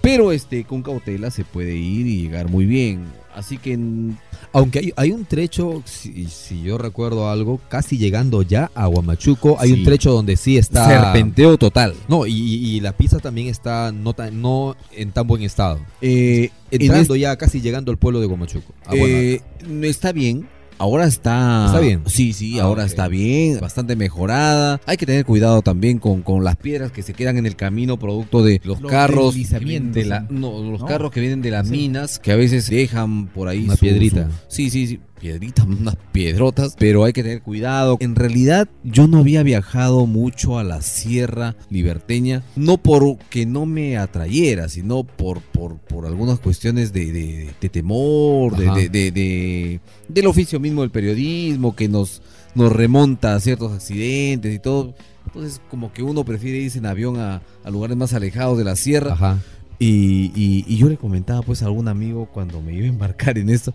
[0.00, 3.00] pero este con cautela se puede ir y llegar muy bien,
[3.34, 4.18] así que en-
[4.52, 9.56] Aunque hay, hay un trecho, si, si yo recuerdo algo, casi llegando ya a Huamachuco,
[9.60, 9.78] hay Sí.
[9.78, 10.86] un trecho donde sí está...
[10.88, 11.94] serpenteo total.
[12.08, 15.78] No, y, la pista también está no, tan- no en tan buen estado.
[16.00, 18.72] Eh, en Entrando este- ya casi llegando al pueblo de Huamachuco.
[18.92, 20.48] Eh, no está bien.
[20.80, 21.66] Ahora está.
[21.66, 22.00] ¿Está bien?
[22.06, 24.80] Sí, sí, Ah, ahora está bien, bastante mejorada.
[24.86, 27.98] Hay que tener cuidado también con, con las piedras que se quedan en el camino
[27.98, 29.34] producto de los, Los carros.
[29.36, 30.86] de la- no, los No.
[30.86, 31.72] carros que vienen de las Sí.
[31.72, 34.30] minas, que a veces dejan por ahí Una piedrita.
[34.48, 35.00] sí, sí, sí.
[35.20, 37.98] Piedritas, unas piedrotas, pero hay que tener cuidado.
[38.00, 43.98] En realidad, yo no había viajado mucho a la Sierra Liberteña, no porque no me
[43.98, 49.80] atrayera, sino por, por, por algunas cuestiones de, de- de temor, de, de- de- de-
[50.08, 52.22] del oficio mismo del periodismo, que nos,
[52.54, 54.94] nos remonta a ciertos accidentes y todo.
[55.26, 58.74] Entonces, como que uno prefiere irse en avión a, a lugares más alejados de la
[58.74, 59.12] sierra.
[59.12, 59.38] Ajá.
[59.78, 63.38] Y, y- y yo le comentaba pues a algún amigo cuando me iba a embarcar
[63.38, 63.74] en esto,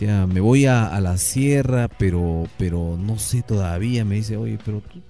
[0.00, 4.58] decía, me voy a, a la sierra, pero, pero no sé todavía, me dice, oye,
[4.64, 5.00] pero tú,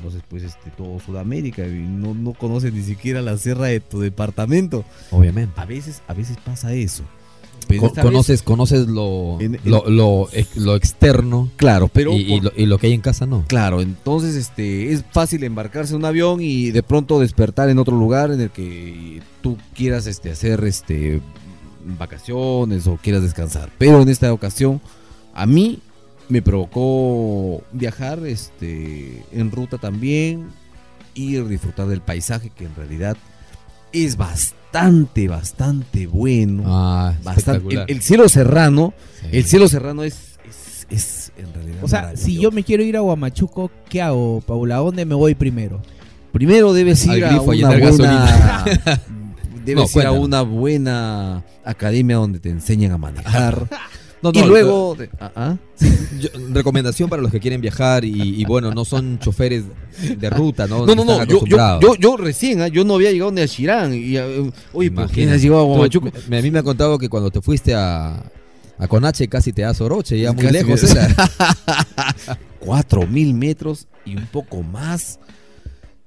[0.00, 4.00] conoces pues este, todo Sudamérica y no, no conoces ni siquiera la sierra de tu
[4.00, 4.84] departamento.
[5.10, 5.60] Obviamente.
[5.60, 7.02] A veces, a veces pasa eso.
[7.68, 12.66] Vez- conoces conoces lo, En- en- lo, lo, lo externo claro, pero y, lo, y
[12.66, 13.44] lo que hay en casa no.
[13.46, 17.96] Claro, entonces este es fácil embarcarse en un avión y de pronto despertar en otro
[17.96, 21.20] lugar en el que tú quieras este hacer este
[21.84, 23.70] vacaciones o quieras descansar.
[23.78, 24.80] Pero en esta ocasión
[25.34, 25.80] a mí
[26.28, 30.48] me provocó viajar este en ruta también,
[31.14, 33.16] ir disfrutar del paisaje que en realidad
[33.92, 36.64] es bastante bastante bueno.
[36.66, 39.28] Ah, Bastante- el, el cielo serrano, Sí.
[39.32, 42.96] el cielo serrano es, es, es en realidad O sea, si yo me quiero ir
[42.96, 44.76] a Huamachuco, ¿qué hago, Paula?
[44.76, 45.80] ¿A dónde me voy primero?
[46.32, 48.64] Primero debes ir a grifo a una llenar buena...
[49.64, 53.68] debes No, ir a una buena academia donde te enseñan a manejar.
[54.22, 54.96] No, y luego...
[55.20, 55.54] ah.
[56.18, 59.64] Yo- recomendación para los que quieren viajar y, y bueno, no son choferes
[60.16, 60.86] de ruta, ¿no?
[60.86, 61.24] No, no, no,
[61.98, 63.92] yo, recién, ah, yo no había llegado ni a Chirán.
[63.92, 65.88] Y, eh, oye, ¿por qué has llegado a
[66.30, 68.22] me- a mí me ha contado que cuando te fuiste a,
[68.78, 71.14] a Conache casi te das Oroche, ya muy Casi lejos era.
[72.60, 75.18] Cuatro mil metros y un poco más.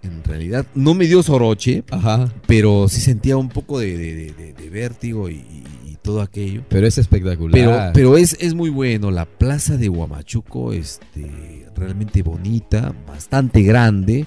[0.03, 2.31] En realidad, no me dio soroche, Ajá.
[2.45, 6.21] pero sí sentía un poco de, de- de- de- de vértigo y, y- y todo
[6.21, 6.63] aquello.
[6.69, 7.51] Pero es espectacular.
[7.53, 9.09] Pero, pero es, es muy bueno.
[9.11, 14.25] La plaza de Huamachuco, este, realmente bonita, bastante grande.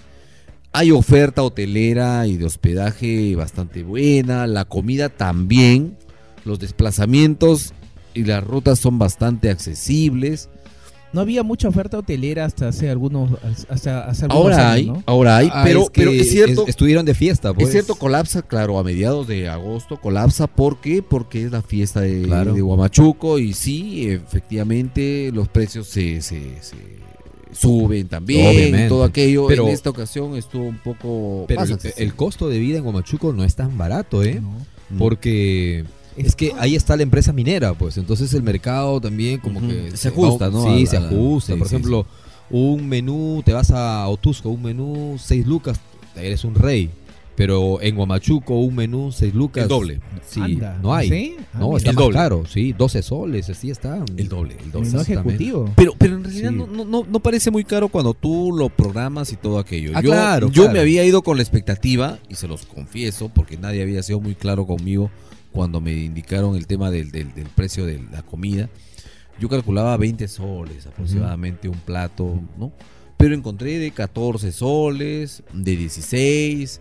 [0.72, 4.46] Hay oferta hotelera y de hospedaje bastante buena.
[4.46, 5.96] La comida también.
[6.44, 7.72] Los desplazamientos
[8.14, 10.48] y las rutas son bastante accesibles.
[11.12, 13.30] No había mucha oferta hotelera hasta hace algunos,
[13.68, 15.02] hasta hace algunos Ahora años, hay, ¿no?
[15.06, 16.62] ahora hay, Ah, pero, es que pero es cierto.
[16.62, 17.66] es- estuvieron de fiesta, pues.
[17.66, 20.46] Es cierto, colapsa, claro, a mediados de agosto colapsa.
[20.46, 21.02] ¿Por qué?
[21.02, 22.54] Porque es la fiesta de, Claro.
[22.54, 26.76] de Huamachuco y sí, efectivamente, los precios se, se- se
[27.52, 28.88] suben también, Obviamente.
[28.88, 29.46] todo aquello.
[29.48, 31.44] Pero- en esta ocasión estuvo un poco...
[31.48, 31.62] Pero
[31.96, 34.40] el, costo de vida en Huamachuco no es tan barato, ¿eh?
[34.40, 34.54] No.
[34.98, 35.84] Porque
[36.20, 37.96] es que ahí está la empresa minera, pues.
[37.98, 40.76] Entonces el mercado también como que Se ajusta, va- ¿no?
[40.76, 41.52] Sí, A- se ajusta.
[41.54, 42.06] sí, Por sí, ejemplo,
[42.50, 45.78] un menú, te vas a Otusco, un menú, 6 lucas,
[46.16, 46.90] eres un rey.
[47.36, 49.62] Pero en Huamachuco, un menú, 6 lucas.
[49.62, 50.00] El doble.
[50.28, 51.08] Sí, Anda, no hay.
[51.08, 51.36] ¿sí?
[51.54, 51.78] Ah, no, mira.
[51.78, 52.18] está El más doble.
[52.18, 54.04] caro, sí, 12 soles, así está.
[54.18, 54.88] El doble, el doble.
[54.88, 55.30] Exactamente.
[55.44, 55.72] ejecutivo.
[55.74, 56.56] Pero, pero en realidad Sí.
[56.56, 59.92] no, no, no, no parece muy caro cuando tú lo programas y todo aquello.
[59.94, 60.72] Ah, yo claro, yo claro.
[60.74, 64.34] me había ido con la expectativa, y se los confieso, porque nadie había sido muy
[64.34, 65.10] claro conmigo
[65.52, 68.68] cuando me indicaron el tema del, del- del precio de la comida.
[69.38, 72.72] Yo calculaba 20 soles aproximadamente un plato, ¿no?
[73.16, 76.80] Pero encontré de 14 soles, de 16,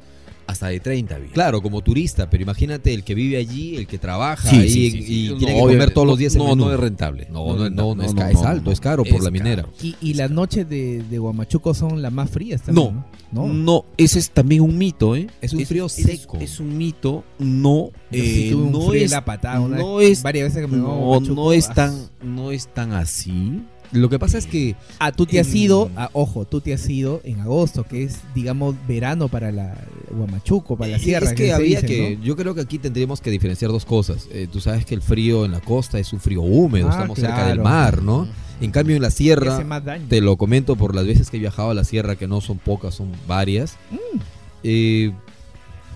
[0.49, 1.29] hasta de 30 había.
[1.31, 4.85] Claro, como turista, pero imagínate el que vive allí, el que trabaja Sí, ahí sí,
[4.85, 5.25] y, sí, sí.
[5.25, 6.65] y No, tiene que comer todos los días no, menú.
[6.65, 7.27] no es rentable.
[7.31, 8.71] No, no, no, no, es, alto, no.
[8.71, 9.63] es caro por Es la minera.
[9.63, 9.73] caro.
[9.81, 13.85] Y, y las noches de, de Huamachuco son las más frías también, No, ¿no?
[13.97, 15.27] Ese es también un mito, ¿eh?
[15.39, 16.37] Es un frío seco.
[16.39, 20.81] Es, un mito, no, eh, no es, la patada no es, varias veces que me
[20.81, 23.61] voy a no, no es ah, tan, no es tan así.
[23.91, 26.87] Lo que pasa es que Ah, tú te has ido, ah, ojo, tú te has
[26.89, 29.75] ido en agosto, que es, digamos, verano para la
[30.11, 31.27] Huamachuco, para la Eh, sierra.
[31.29, 32.23] es que había que, ¿no?
[32.23, 34.27] yo creo que aquí tendríamos que diferenciar dos cosas.
[34.31, 37.17] Eh, tú sabes que el frío en la costa es un frío húmedo, Ah, estamos
[37.19, 38.27] cerca del mar, ¿no?
[38.61, 39.63] En cambio en la sierra,
[40.09, 42.57] te lo comento por las veces que he viajado a la sierra, que no son
[42.57, 43.77] pocas, son varias.
[43.91, 44.19] Mm.
[44.63, 45.11] eh,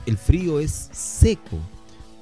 [0.06, 1.58] el frío es seco.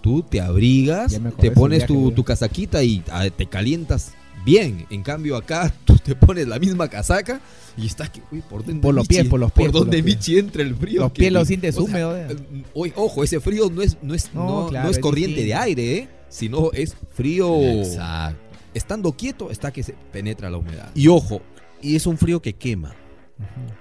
[0.01, 4.13] Tú te abrigas, te pones tu, tu casaquita y ah, te calientas
[4.45, 4.85] bien.
[4.89, 7.39] En cambio acá tú te pones la misma casaca
[7.77, 9.81] y estás que, uy, ¿por dónde Por los Michi- pies, por los pies, ¿Por por
[9.81, 10.03] donde.
[10.03, 11.01] Michi entra el frío?
[11.01, 12.33] Los que- pies los sientes húmedos,
[12.73, 15.53] oye, ojo, ese frío no es, no es, No, no, claro, no es corriente de
[15.53, 16.09] aire, ¿eh?
[16.29, 17.59] Sino es frío.
[17.61, 18.39] Exacto.
[18.73, 20.89] Estando quieto está que se penetra la humedad.
[20.95, 21.41] Y ojo,
[21.81, 22.95] y es un frío que quema.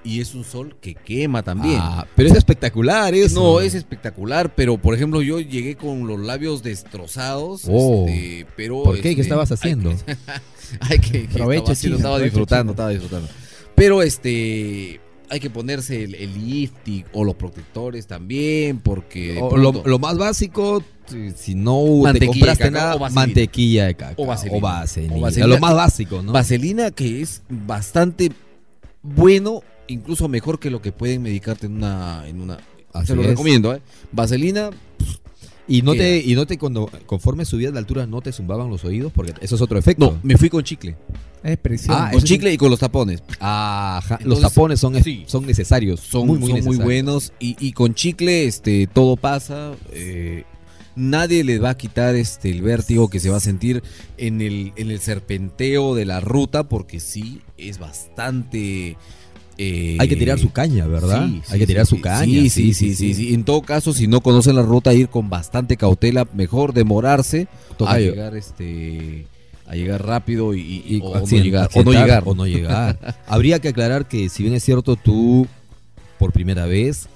[0.02, 1.78] Y es un sol que quema también.
[1.80, 3.40] Ah, pero es espectacular eso.
[3.40, 7.62] No, es espectacular, pero por ejemplo yo llegué con los labios destrozados.
[7.68, 8.06] Oh.
[8.08, 9.02] este, pero, ¿Por qué?
[9.02, 9.90] ¿Qué este, estabas hay haciendo?
[10.06, 10.16] que-
[10.80, 13.28] Hay que, que Provecho, estaba, disfrutando, estaba disfrutando.
[13.74, 19.72] Pero este hay que ponerse el, el lifting o los protectores también, porque O lo,
[19.84, 20.82] lo más básico,
[21.36, 24.24] si- no te compraste de nada, mantequilla de cacao.
[24.24, 24.56] O vaselina.
[24.58, 25.14] O vaselina.
[25.16, 25.46] O vaselina.
[25.54, 26.32] Lo más básico, ¿no?
[26.32, 28.32] Vaselina que es bastante
[29.02, 32.58] bueno, incluso mejor que lo que pueden medicarte en una en una
[32.92, 33.28] Así se lo es.
[33.28, 33.80] recomiendo, ¿eh?
[34.12, 34.70] Vaselina
[35.68, 38.84] Y no te, y no te cuando conforme subías de altura no te zumbaban los
[38.84, 40.10] oídos, porque eso es otro efecto.
[40.12, 40.96] no, me fui con chicle.
[41.44, 41.96] Es presión.
[41.98, 43.22] Ah, con chicle y con los tapones.
[43.38, 45.24] Ajá, los tapones son, sí.
[45.26, 46.00] son necesarios.
[46.00, 49.72] Son muy, buenos y, y con chicle este todo pasa.
[49.92, 50.44] eh,
[50.96, 53.82] nadie le va a quitar este el vértigo que se va a sentir
[54.18, 58.96] en el, en el serpenteo de la ruta porque sí es bastante
[59.58, 61.26] eh, Hay que tirar su caña, ¿verdad?
[61.26, 62.24] Sí, sí, Hay que tirar sí, su caña.
[62.24, 63.34] Sí, sí, sí, sí, sí.
[63.34, 67.46] En todo caso, si no conocen la ruta, ir con bastante cautela, mejor demorarse
[67.86, 69.26] a llegar este
[69.66, 72.22] a llegar rápido y, y- Y o, no accident- llegar, o no accidentar llegar.
[72.26, 73.16] o no llegar.
[73.28, 75.46] Habría que aclarar que si bien es cierto tú
[76.18, 77.06] por primera vez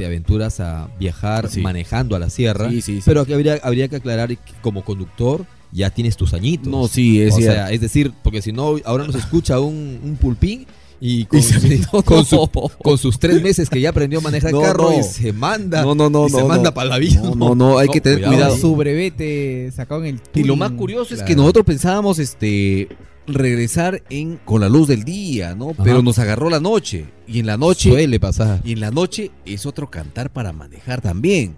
[0.00, 1.60] te aventuras a viajar Sí.
[1.60, 3.02] manejando a la sierra, Sí, sí, sí.
[3.04, 6.68] pero que habría, habría que aclarar que como conductor ya tienes tus añitos.
[6.68, 7.54] No, sí, es o cierto.
[7.54, 10.66] sea, es decir, porque si no, ahora nos escucha un, un pulpín
[11.02, 12.50] y con, Y se- su- con su-
[12.82, 14.98] con sus tres meses que ya aprendió a manejar No, el carro no.
[14.98, 16.74] y se manda, No, no, no, y se no, manda no.
[16.74, 17.20] para la vida.
[17.20, 18.56] No, no, no, hay que tener cuidado.
[18.56, 22.88] Su brevete sacado en el Y lo más curioso es que nosotros pensábamos este
[23.34, 25.70] regresar en con la luz del día, ¿no?
[25.70, 25.84] Ajá.
[25.84, 28.60] Pero nos agarró la noche y en la noche Suele pasar.
[28.64, 31.54] y en la noche es otro cantar para manejar también.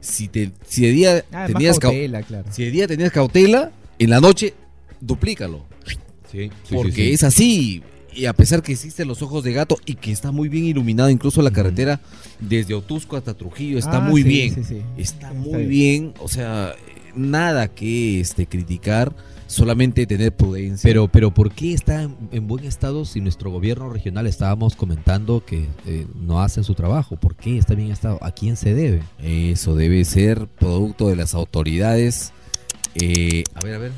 [0.00, 2.44] Si te si de día Ah, tenías cau- cautela, claro.
[2.50, 4.54] si de día tenías cautela, en la noche
[5.00, 5.64] duplícalo,
[6.30, 7.82] Sí, porque es así.
[8.14, 11.10] Y a pesar que existen los ojos de gato y que está muy bien iluminado,
[11.10, 12.00] incluso la carretera
[12.40, 14.54] desde Otusco hasta Trujillo está Ah, muy sí, bien.
[14.54, 14.76] sí, sí.
[14.96, 15.68] Está Está muy bien.
[15.68, 16.14] bien.
[16.20, 16.74] o sea,
[17.14, 19.14] nada que este criticar,
[19.46, 20.88] solamente tener prudencia.
[20.88, 25.44] Pero, pero ¿por qué está en, en buen estado si nuestro gobierno regional estábamos comentando
[25.44, 27.16] que eh, no hacen su trabajo?
[27.16, 28.18] ¿Por qué está bien estado?
[28.22, 29.02] ¿A quién se debe?
[29.22, 32.32] eso debe ser producto de las autoridades.
[32.94, 33.92] Eh, a ver, a ver.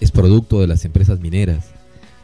[0.00, 1.66] Es producto de las empresas mineras.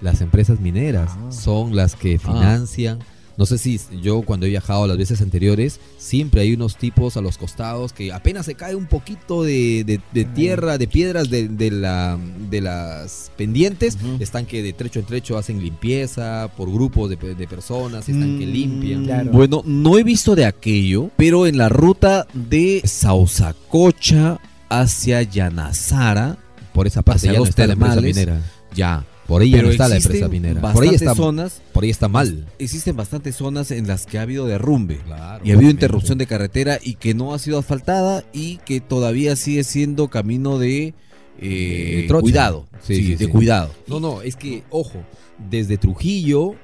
[0.00, 1.32] Las empresas mineras Ah.
[1.32, 2.98] son las que financian.
[3.36, 7.20] No sé si yo cuando he viajado las veces anteriores, siempre hay unos tipos a
[7.20, 11.48] los costados que apenas se cae un poquito de, de- de tierra, de piedras de,
[11.48, 12.16] de la,
[12.50, 17.48] de las pendientes, están que de trecho en trecho hacen limpieza por grupos de, de
[17.48, 19.04] personas, están que Mm, limpian.
[19.04, 19.30] Claro.
[19.32, 26.38] Bueno, no he visto de aquello, pero en la ruta de Sausacocha hacia Yanazara,
[26.72, 28.40] Por esa parte Hacia ya no los está la minera.
[28.74, 29.04] ya.
[29.26, 30.60] Por ahí ya no está la empresa minera.
[30.60, 32.46] Por ahí está, zonas, por ahí está mal.
[32.58, 34.98] existen bastantes zonas en las que ha habido derrumbe.
[34.98, 38.80] Claro, Y ha habido interrupción de carretera y que no ha sido asfaltada y que
[38.80, 40.94] todavía sigue siendo camino de,
[41.40, 42.66] eh, De cuidado.
[42.82, 43.70] Sí, Sí, sí, de cuidado.
[43.86, 45.02] No, no, es que, ojo,
[45.50, 46.54] desde Trujillo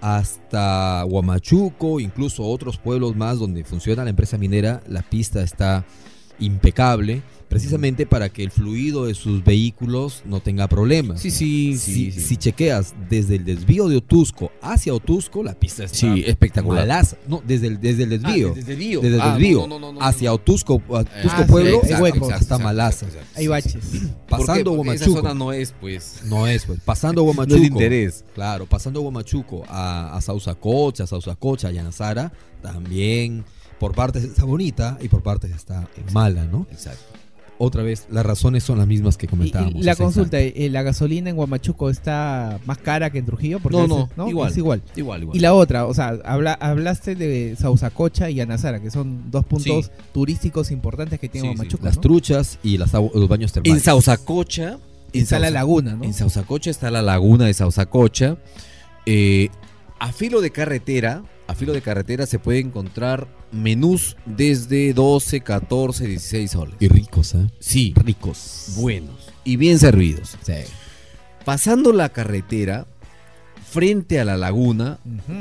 [0.00, 5.84] hasta Huamachuco, incluso otros pueblos más donde funciona la empresa minera, la pista está
[6.40, 11.20] impecable, precisamente para que el fluido de sus vehículos no tenga problemas.
[11.20, 12.12] Sí, sí, Si, sí.
[12.12, 12.20] sí.
[12.20, 16.82] si chequeas desde el desvío de Otusco hacia Otusco, la pista está Sí, espectacular.
[16.86, 17.16] malaza.
[17.26, 18.48] No, desde el, desde el desvío.
[18.52, 19.00] Ah, desde el desvío.
[19.00, 20.34] Desde el Ah, desvío no, no, no, no, hacia no.
[20.36, 23.06] Otusco, a Otusco Ah, sí, Pueblo, está exacto, malaza.
[23.06, 23.38] exacto, exacto.
[23.40, 23.74] Hay baches.
[24.28, 25.16] Pasando Porque esa Huamachuco.
[25.28, 26.20] zona no es, pues.
[26.26, 26.80] No es, pues.
[26.80, 27.56] Pasando No Huamachuco.
[27.56, 28.24] es de interés.
[28.34, 33.44] Claro, pasando Huamachuco a, a Sausacocha, a Sausacocha, a Yanazara, también
[33.80, 36.66] por partes está bonita y por partes está mala, ¿no?
[36.70, 37.02] Exacto.
[37.62, 39.74] Otra vez, las razones son las mismas que comentábamos.
[39.74, 43.58] y la consulta, eh, ¿la gasolina en Guamachuco está más cara que en Trujillo?
[43.60, 44.50] Porque No, no, veces- igual.
[44.50, 44.82] Es igual.
[44.96, 45.36] Igual, igual.
[45.36, 49.86] Y la otra, o sea, habla, hablaste de Sausacocha y Anazara, que son dos puntos
[49.86, 49.90] Sí.
[50.14, 51.56] turísticos importantes que tiene Sí, sí.
[51.58, 51.84] Guamachuco.
[51.84, 52.00] Las ¿no?
[52.00, 53.74] truchas y las los baños termales.
[53.76, 54.78] En Sausacocha.
[55.12, 56.04] en Está la laguna, ¿no?
[56.04, 58.38] En Sausacocha está la laguna de Sausacocha.
[59.04, 59.50] Eh,
[59.98, 66.06] a filo de carretera, a filo de carretera se puede encontrar menús desde 12, 14,
[66.06, 66.74] 16 soles.
[66.80, 67.46] Y ricos, ¿eh?
[67.58, 68.74] Sí, Ricos.
[68.76, 70.36] buenos y bien servidos.
[70.42, 70.52] Sí.
[71.44, 72.86] Pasando la carretera,
[73.70, 74.98] frente a la laguna,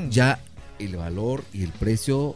[0.10, 0.40] ya
[0.80, 2.36] el valor y el precio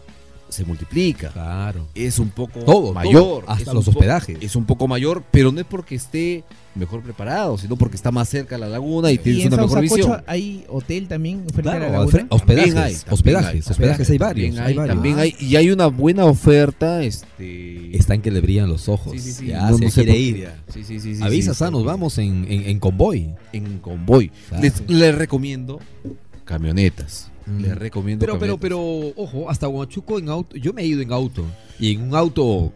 [0.54, 1.30] se multiplica.
[1.32, 1.86] Claro.
[1.96, 3.14] Es un poco Todo, mayor.
[3.14, 4.38] todo, hasta es un los hospedajes.
[4.42, 6.44] Es un poco mayor, pero no es porque esté
[6.76, 9.64] mejor preparado, sino porque está más cerca a la laguna y Y tienes en una
[9.64, 10.24] mejor visión.
[10.26, 12.26] hay hotel también frente a la laguna.
[12.30, 14.96] hospedajes, hay, hospedajes, hay, hospedajes hay varios, También hay hay, varios.
[14.96, 17.96] también hay, y hay una buena oferta, este...
[17.96, 19.14] Están que le brillan los ojos.
[19.14, 19.48] Sí, sí, sí.
[19.48, 20.38] Ya No- se no sé quiere ir.
[20.42, 20.56] ya.
[20.74, 21.74] Sí, sí, sí, sí, Avisas, sí, ah, sí.
[21.74, 23.30] nos vamos en, en, en convoy.
[23.54, 24.32] en convoy.
[24.50, 24.64] Claro.
[24.64, 25.80] Les, les recomiendo
[26.46, 27.30] camionetas.
[27.46, 27.60] Mm.
[27.62, 29.14] Les recomiendo Pero, pero, camionetas.
[29.16, 30.56] pero, ojo, hasta Huamachuco en auto.
[30.58, 31.44] Yo me he ido en auto.
[31.80, 32.72] Y en un auto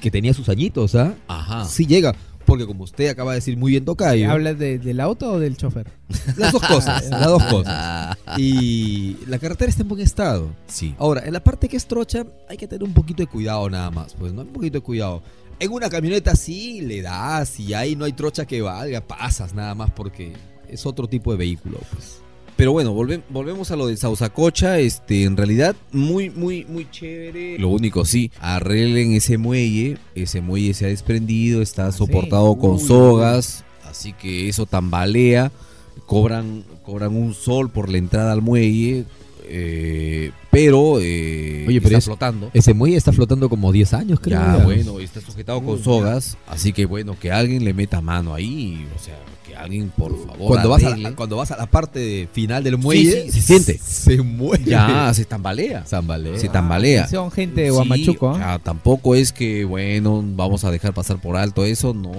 [0.00, 1.14] que tenía sus añitos, ¿ah?
[1.28, 1.64] Ajá.
[1.64, 2.14] Sí llega.
[2.44, 4.28] Porque como usted acaba de decir muy bien, Tocayo.
[4.30, 5.86] ¿Hablas de- del auto o del chofer?
[6.36, 7.04] Las dos cosas.
[7.10, 8.18] las dos cosas.
[8.36, 10.50] Y la carretera está en buen estado.
[10.66, 10.94] Sí.
[10.98, 13.90] Ahora, en la parte que es trocha, hay que tener un poquito de cuidado nada
[13.92, 14.14] más.
[14.14, 14.42] Pues, ¿no?
[14.42, 15.22] Un poquito de cuidado.
[15.60, 19.76] En una camioneta sí le das y ahí no hay trocha que valga, pasas nada
[19.76, 20.32] más porque
[20.68, 22.21] es otro tipo de vehículo, pues.
[22.62, 24.78] Pero bueno, volve- volvemos a lo de Sausacocha.
[24.78, 27.58] Este, en realidad, muy, muy, muy chévere.
[27.58, 29.98] Lo único, sí, arreglen ese muelle.
[30.14, 32.78] Ese muelle se ha desprendido, está soportado con Uy.
[32.78, 33.64] sogas.
[33.90, 35.50] Así que eso tambalea.
[36.06, 39.06] Cobran, cobran un sol por la entrada al muelle.
[39.54, 42.48] eh, pero, eh, Oye, pero está es- flotando.
[42.54, 44.38] Ese muelle está flotando como 10 años, creo.
[44.38, 46.38] Ya, bueno, está sujetado con sogas.
[46.46, 48.86] Así que bueno, que alguien le meta mano ahí.
[48.96, 49.18] O sea,
[49.52, 52.78] que alguien, por favor, Cuando vas, a la, cuando vas a la parte final del
[52.78, 53.78] muelle, sí, se siente.
[53.82, 54.64] Se mueve.
[54.64, 55.84] Ya, se tambalea.
[55.86, 56.38] Zambalea.
[56.38, 57.08] Se tambalea.
[57.08, 58.28] Son gente de Sí, Huamachuco.
[58.30, 58.58] o ¿ah?
[58.62, 62.12] tampoco es que, bueno, vamos a dejar pasar por alto eso, no.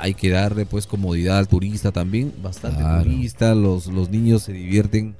[0.00, 3.04] Hay que darle pues comodidad al turista también, bastante Claro.
[3.04, 5.14] turista, los, los niños se divierten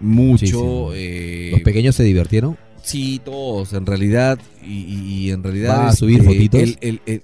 [0.00, 0.90] mucho.
[0.94, 2.56] Eh, Los pequeños se divirtieron.
[2.82, 5.78] Sí, todos, en realidad, y, y- y en realidad...
[5.78, 6.60] ¿Va a subir fotitos?
[6.60, 7.22] el- el- el-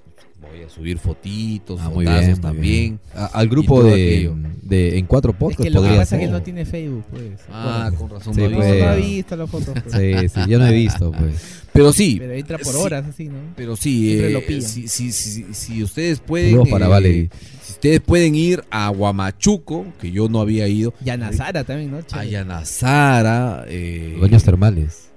[0.52, 3.00] voy a subir fotitos, Ah, muy bien, muy también.
[3.14, 4.30] A- al grupo de,
[4.62, 7.22] de En Cuatro Es Podcasts que lo que pasa es que no tiene Facebook, pues.
[7.50, 8.34] Ah, Bueno, con razón.
[8.34, 8.78] Sí, no no, pues.
[8.82, 9.74] no ha visto las fotos.
[9.82, 9.94] pues.
[9.94, 11.62] Sí, sí, yo no he visto, pues.
[11.72, 12.78] Pero sí, Pero entra por Sí.
[12.80, 13.38] horas, así, ¿no?
[13.56, 16.50] Pero sí, Siempre eh, lo si, si, si, si ustedes pueden.
[16.50, 17.30] Saludos para eh, Valerie.
[17.64, 20.92] Si ustedes pueden ir a Huamachuco, que yo no había ido.
[21.02, 21.96] Yanazara también, ¿no?
[21.98, 22.30] A Chévere.
[22.30, 23.64] Yanazara.
[23.68, 25.08] eh, baños termales.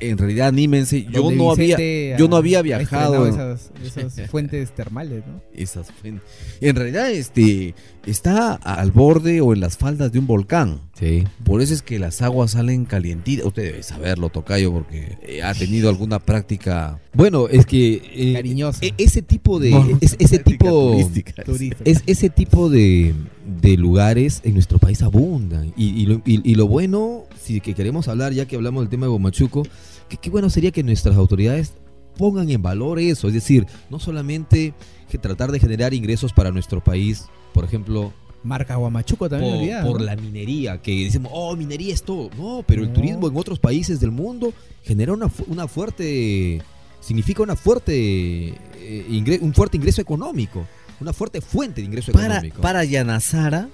[0.00, 1.04] En realidad, anímense.
[1.10, 3.26] Yo no, había, Vicente yo no ha- había ha viajado.
[3.26, 5.40] Esas, esas fuentes termales, ¿no?
[5.54, 6.20] esas fuen-
[6.60, 7.74] En realidad, este
[8.06, 10.80] está al borde o en las faldas de un volcán.
[10.98, 11.24] Sí.
[11.44, 13.46] Por eso es que las aguas salen calientitas.
[13.46, 17.00] Usted debe saberlo, Tocayo, porque eh, ha tenido alguna práctica.
[17.14, 18.02] Bueno, es que.
[18.14, 18.84] eh, Cariñosa.
[18.84, 19.70] e- ese tipo de.
[19.70, 20.96] No, es- ese tipo.
[21.84, 23.14] Es ese tipo de,
[23.60, 25.72] de lugares en nuestro país abundan.
[25.76, 28.88] Y, y lo, y- y lo bueno, si que queremos hablar, ya que hablamos del
[28.90, 29.62] tema de Gomachuco,
[30.08, 31.72] que qué bueno sería que nuestras autoridades
[32.16, 33.28] pongan en valor eso.
[33.28, 34.74] Es decir, no solamente
[35.10, 38.12] que tratar de generar ingresos para nuestro país, por ejemplo,
[38.44, 40.06] Marca Huamachuco también por, olvidado, por ¿no?
[40.06, 42.28] la minería, que decimos, oh, minería es todo.
[42.36, 44.52] No, pero el turismo en otros países del mundo
[44.82, 46.60] genera una, fu- una fuerte,
[47.00, 50.66] significa una fuerte, eh, ingre- un fuerte ingreso económico,
[51.00, 52.60] una fuerte fuente de ingreso Para, económico.
[52.60, 53.68] para Yanazara,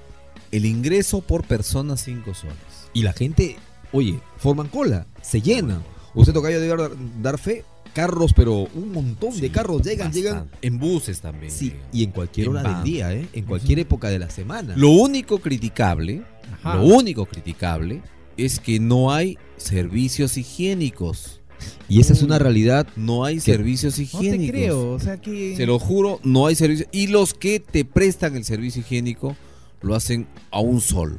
[0.53, 2.57] el ingreso por persona 5 soles.
[2.93, 3.57] Y la gente,
[3.93, 5.81] oye, forman cola, se llena.
[6.15, 6.91] Usted tocayo debe dar,
[7.23, 10.49] dar fe, carros, pero un montón de carros llegan, llegan.
[10.63, 11.53] En buses también.
[11.53, 11.83] Sí, llegan.
[11.93, 12.75] y en cualquier En hora van.
[12.77, 13.29] del día, ¿eh?
[13.33, 14.75] en cualquier época de la semana.
[14.77, 16.23] Lo único criticable,
[16.61, 16.77] Ajá.
[16.77, 18.03] lo único criticable
[18.37, 21.41] es que no hay servicios higiénicos.
[21.89, 24.47] y esa es una realidad No hay servicios No higiénicos.
[24.47, 25.57] te creo, o sea que...
[25.57, 26.89] Se lo juro, no hay servicios.
[26.93, 29.37] Y los que te prestan el servicio higiénico
[29.83, 31.19] lo hacen a un sol.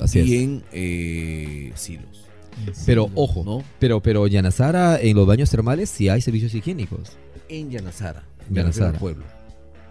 [0.00, 0.26] Así es.
[0.26, 2.24] y en eh, silos.
[2.86, 3.62] Pero ojo, ¿no?
[3.78, 7.12] Pero, pero Yanazara, en los baños termales sí hay servicios higiénicos.
[7.48, 8.24] En Yanazara.
[8.48, 8.88] En Me refiero Yanazara.
[8.90, 9.24] al pueblo.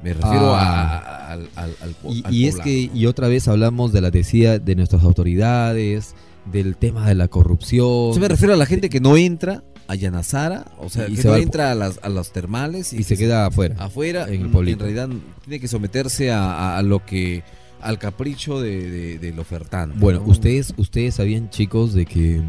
[0.03, 0.97] Me refiero Ah.
[0.99, 1.71] a- al, al,
[2.09, 6.15] Y, al y es que, y otra vez hablamos de la decía de nuestras autoridades,
[6.51, 8.13] del tema de la corrupción.
[8.13, 11.21] Yo me refiero a la gente que no entra a Yanazara, o sea, Y que
[11.23, 13.75] se no entra a las, a las termales y se queda afuera.
[13.79, 14.27] afuera.
[14.27, 15.09] en el En, realidad
[15.43, 17.43] tiene que someterse a, a- a lo que
[17.81, 19.97] al capricho de, de- del ofertante.
[19.99, 20.27] Bueno, ¿no?
[20.27, 22.41] ustedes, ustedes sabían, chicos, de que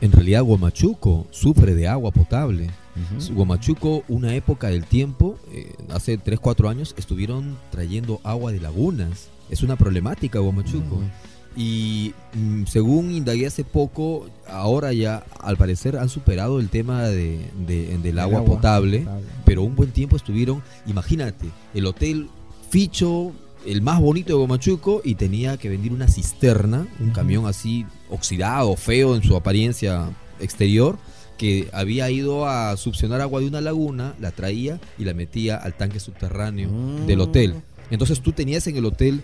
[0.00, 2.70] en realidad Guamachuco sufre de agua potable.
[3.34, 9.28] Guamachuco, una época del tiempo, eh, hace 3, 4 años, estuvieron trayendo agua de lagunas.
[9.48, 11.00] Es una problemática Guamachuco.
[11.56, 17.40] Y mm, según indagué hace poco, ahora ya al parecer han superado el tema de,
[17.66, 19.06] de- del El agua, potable,
[19.44, 22.28] pero un buen tiempo estuvieron, imagínate, el hotel
[22.70, 23.32] Ficho,
[23.66, 28.74] el más bonito de Gomachuco, y tenía que vender una cisterna, un camión así oxidado,
[28.76, 30.98] feo en su apariencia exterior,
[31.36, 35.74] que había ido a succionar agua de una laguna, la traía y la metía al
[35.74, 37.06] tanque subterráneo Mm.
[37.06, 37.54] del hotel.
[37.90, 39.22] Entonces tú tenías en el hotel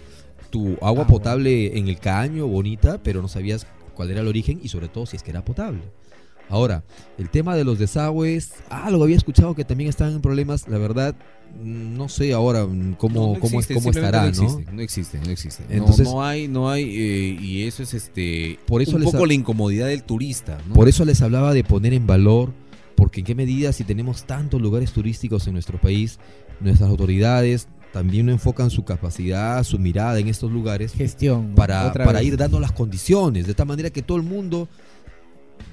[0.50, 4.68] tu agua potable en el caño, bonita, pero no sabías cuál era el origen y
[4.68, 5.80] sobre todo si es que era potable.
[6.48, 6.84] Ahora,
[7.18, 11.16] el tema de los desagües, algo había escuchado que también estaban en problemas, la verdad,
[11.62, 12.66] no sé ahora
[12.98, 14.28] cómo, No, no cómo, existe, cómo estará, no ¿no?
[14.28, 15.64] existe, no existe, no existe.
[15.68, 19.10] No- Entonces- no, hay, no hay, eh, y eso es este, Por eso un les
[19.10, 20.74] poco ha- la incomodidad del turista, ¿no?
[20.74, 22.52] Por eso les hablaba de poner en valor,
[22.94, 26.18] porque en qué medida si tenemos tantos lugares turísticos en nuestro país,
[26.60, 31.54] nuestras autoridades también no enfocan su capacidad, su mirada en estos lugares Gestión.
[31.54, 32.24] para, para vez.
[32.24, 34.68] ir dando las condiciones, de tal manera que todo el mundo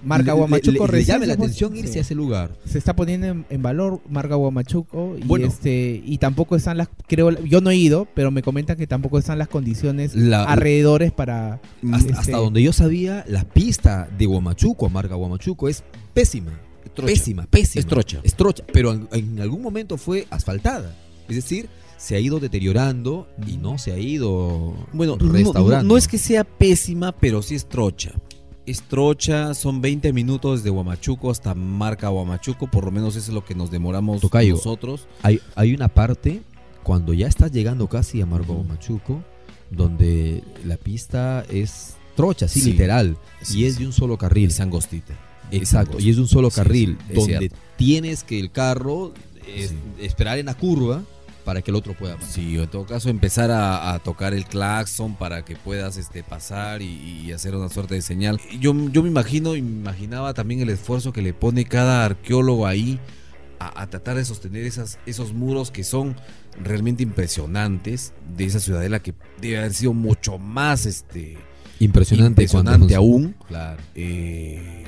[0.03, 1.97] Marca le- Guamachuco le- llame la atención irse sí.
[1.99, 2.51] a ese lugar.
[2.65, 5.47] se está poniendo en, en valor Marca Guamachuco y Bueno.
[5.47, 9.17] este y tampoco están las creo yo no he ido pero me comentan que tampoco
[9.19, 14.25] están las condiciones La- alrededores para Hasta, este, hasta donde yo sabía, la pista de
[14.25, 15.83] Guamachuco, marca Guamachuco, es
[16.13, 16.51] pésima.
[16.95, 17.79] Pésima, pésima.
[17.79, 18.19] Es trocha.
[18.23, 20.95] Es trocha, pero en, en algún momento fue asfaltada.
[21.27, 25.83] Es decir, se ha ido deteriorando y no se ha ido Bueno, no- restaurando.
[25.87, 28.11] No, no es que sea pésima, pero sí es trocha.
[28.65, 33.33] Es trocha, son 20 minutos de Huamachuco hasta marca Huamachuco, por lo menos eso es
[33.35, 34.55] lo que nos demoramos Tocayo.
[34.55, 35.07] nosotros.
[35.21, 36.41] Hay, hay una parte,
[36.81, 39.21] cuando ya estás llegando casi a Marco Guamachuco,
[39.69, 42.71] donde la pista es trocha, sí, Sí.
[42.71, 43.79] literal, Sí, y es sí.
[43.81, 44.49] de un solo carril.
[44.49, 45.13] Es angostita.
[45.51, 47.55] Exacto, y es de un solo carril, donde cierto.
[47.75, 49.13] tienes que el carro
[49.45, 49.75] es- Sí.
[49.99, 51.03] esperar en la curva
[51.43, 52.31] para que el otro pueda pasar.
[52.31, 56.81] Sí, en todo caso empezar a, a tocar el claxon para que puedas este, pasar
[56.81, 58.39] y, y hacer una suerte de señal.
[58.59, 62.99] Yo, yo me imagino imaginaba también el esfuerzo que le pone cada arqueólogo ahí
[63.59, 66.15] a, a tratar de sostener esas, esos muros que son
[66.61, 71.37] realmente impresionantes de esa ciudadela que debe haber sido mucho más este,
[71.79, 73.35] Impresionante, impresionante aún.
[73.47, 73.81] Claro.
[73.95, 74.83] Eh,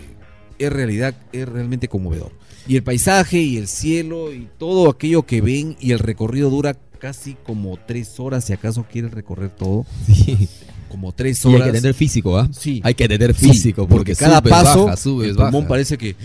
[0.58, 2.32] es realidad, es realmente conmovedor.
[2.68, 6.76] Y el paisaje y el cielo y todo aquello que ven y el recorrido dura
[6.99, 9.86] casi como tres horas si acaso quieres recorrer todo.
[10.07, 10.49] Sí.
[10.89, 11.68] Como tres Y hay horas.
[11.68, 12.47] que tener físico, ¿ah?
[12.57, 12.80] Sí.
[12.84, 16.16] Hay que tener Sí, físico, porque, cada subes, paso bajas, subes, el pulmón parece que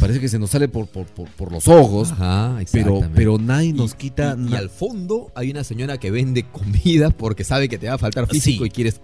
[0.00, 2.10] parece que se nos sale por, por, por, por los ojos.
[2.10, 3.08] Ajá, pero, exactamente.
[3.14, 7.10] pero nadie nos Y- quita y, y al fondo hay una señora que vende comida
[7.10, 8.68] porque sabe que te va a faltar físico Sí.
[8.68, 9.00] y quieres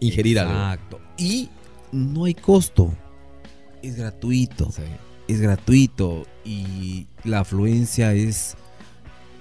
[0.00, 0.52] ingerir algo.
[0.52, 0.98] Exacto.
[1.18, 1.48] Y
[1.92, 2.92] no hay costo.
[3.82, 4.68] Es gratuito.
[5.28, 6.26] Es gratuito.
[6.44, 8.56] Y la afluencia es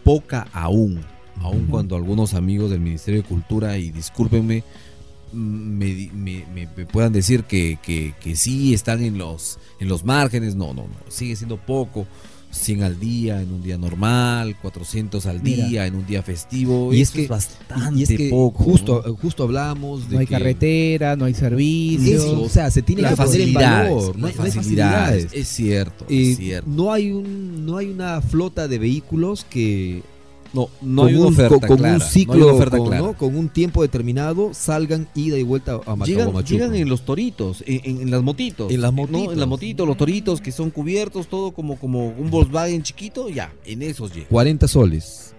[0.03, 1.01] poca aún.
[1.41, 4.63] Aún cuando algunos amigos del Ministerio de Cultura, y discúlpenme,
[5.33, 9.57] mm, me, di- me- me- me puedan decir que, que- que sí están en los,
[9.79, 10.55] en los márgenes.
[10.55, 10.95] No, no, no.
[11.11, 12.05] Sigue siendo poco.
[12.51, 15.65] 100 al día en un día normal, 400 al Mira.
[15.67, 16.93] día en un día festivo.
[16.93, 18.63] Y es Eso bastante y es que poco.
[18.63, 19.15] justo, ¿no?
[19.15, 23.01] justo hablamos de no hay que carretera no hay servicios Eso, o sea, se tiene
[23.03, 24.17] Las que poner en valor.
[24.17, 25.23] No hay, las no hay facilidades.
[25.25, 25.33] facilidades.
[25.33, 26.69] Es cierto, Eh, es cierto.
[26.69, 30.03] No hay un, no hay una flota de vehículos que
[30.53, 32.53] No, no con hay una un- oferta con, con clara, un no hay ciclo, una
[32.53, 33.01] oferta con, clara.
[33.03, 33.13] ¿no?
[33.17, 36.41] con un tiempo determinado salgan ida y vuelta a Llegan, Macahuamachuco.
[36.51, 38.71] llegan en los toritos, en, en- en las motitos.
[38.71, 38.97] En las ¿no?
[39.07, 39.33] motitos.
[39.33, 43.53] En las motitos, los toritos que son cubiertos, todo como, como un Volkswagen chiquito, ya,
[43.65, 44.27] en esos llegan.
[44.29, 45.35] 40 soles.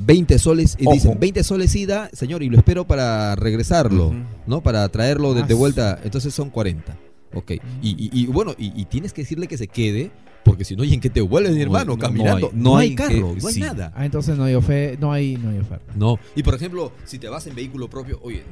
[0.00, 0.94] 20 soles y Ojo.
[0.94, 4.14] dicen 20 soles ida, señor, y lo espero para regresarlo.
[4.46, 4.62] ¿no?
[4.62, 6.00] Para traerlo de, de Ah, vuelta.
[6.04, 6.96] Entonces son 40.
[7.34, 7.50] Ok.
[7.82, 10.10] Y, y- y bueno, y, y tienes que decirle que se quede,
[10.44, 11.84] porque si no, ¿y en qué te vuelves, mi No, hermano?
[11.86, 12.50] no, no Caminando.
[12.54, 13.60] No, no hay hay carro, que- no hay sí.
[13.60, 13.92] nada.
[13.94, 16.18] ah entonces no hay oferta no hay no hay oferta No.
[16.34, 18.42] Y por ejemplo, si te vas en vehículo propio, oye,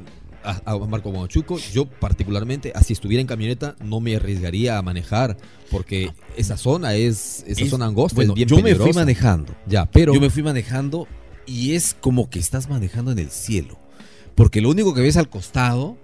[0.43, 5.35] a, a Marco Guamachuco, yo particularmente, así estuviera en camioneta, no me arriesgaría a manejar,
[5.71, 9.53] porque esa zona es, esa Es- zona angosta, bueno, es bien yo me fui manejando.
[9.67, 11.07] Ya, pero Yo me fui manejando
[11.45, 13.77] y es como que estás manejando en el cielo.
[14.35, 15.97] Porque lo único que ves al costado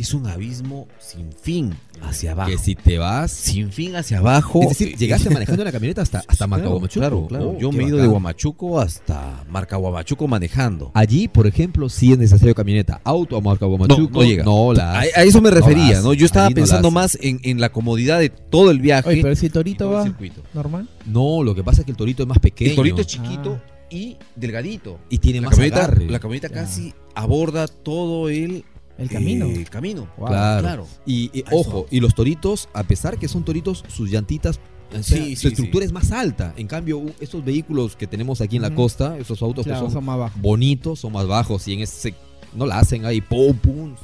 [0.00, 2.50] es un abismo sin fin hacia abajo.
[2.50, 4.62] que si te vas, Sin fin hacia abajo.
[4.62, 7.00] es decir, llegaste manejando la camioneta hasta, hasta Marco Claro, Guamachuco.
[7.00, 7.50] Claro, claro.
[7.50, 8.10] Oh, Yo me he ido de bacán.
[8.12, 10.90] Guamachuco hasta Marca Guamachuco manejando.
[10.94, 13.00] Allí, por ejemplo, sí es necesario camioneta.
[13.04, 14.20] Auto a Marco Guamachuco.
[14.20, 14.44] no llega.
[14.44, 16.12] No, la A, eso me No refería, ¿no?
[16.14, 19.08] Yo estaba no pensando más en, en la comodidad de todo el viaje.
[19.08, 20.42] oye pero si y Torito el va circuito.
[20.54, 22.70] normal No, lo que pasa es que el torito es más pequeño.
[22.70, 23.86] El torito es chiquito Ah.
[23.90, 24.98] y delgadito.
[25.10, 26.08] y tiene La más camioneta, agarre.
[26.08, 26.54] la camioneta Ya.
[26.54, 28.64] casi aborda todo el,
[29.00, 30.08] el camino eh, camino.
[30.18, 30.28] Wow.
[30.28, 30.60] Claro.
[30.62, 30.86] Claro.
[31.06, 35.36] Y, ojo, y los toritos, a pesar que son toritos, sus llantitas, o sea, Sí,
[35.36, 35.86] su sí, estructura sí.
[35.86, 36.52] es más alta.
[36.56, 39.92] En cambio, estos vehículos que tenemos aquí en la costa, esos autos Claro, que son,
[39.92, 42.14] son más bajos bonitos, son más bajos y en ese
[42.54, 43.94] no la hacen ahí, pum, pum.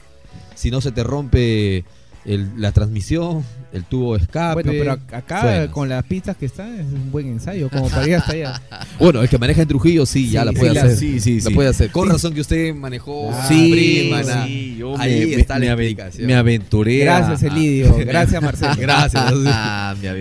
[0.55, 1.85] Si no se te rompe
[2.25, 3.45] el- la transmisión,
[3.77, 4.55] el tubo de escape.
[4.55, 8.07] bueno pero ac- acá con las pistas que están es un buen ensayo como para
[8.09, 8.61] ir hasta allá
[8.99, 10.97] Bueno, el que maneja en Trujillo sí, ya la sí, puede la- hacer.
[10.97, 11.55] sí, sí, La sí.
[11.55, 11.91] puede hacer.
[11.91, 12.13] Con Sí.
[12.13, 14.11] razón que usted manejó Ah, Sí,
[14.47, 16.27] sí, yo Ahí me, está me, la explicación.
[16.27, 16.99] me aventuré.
[17.01, 19.33] gracias Elidio gracias Marcelo Gracias.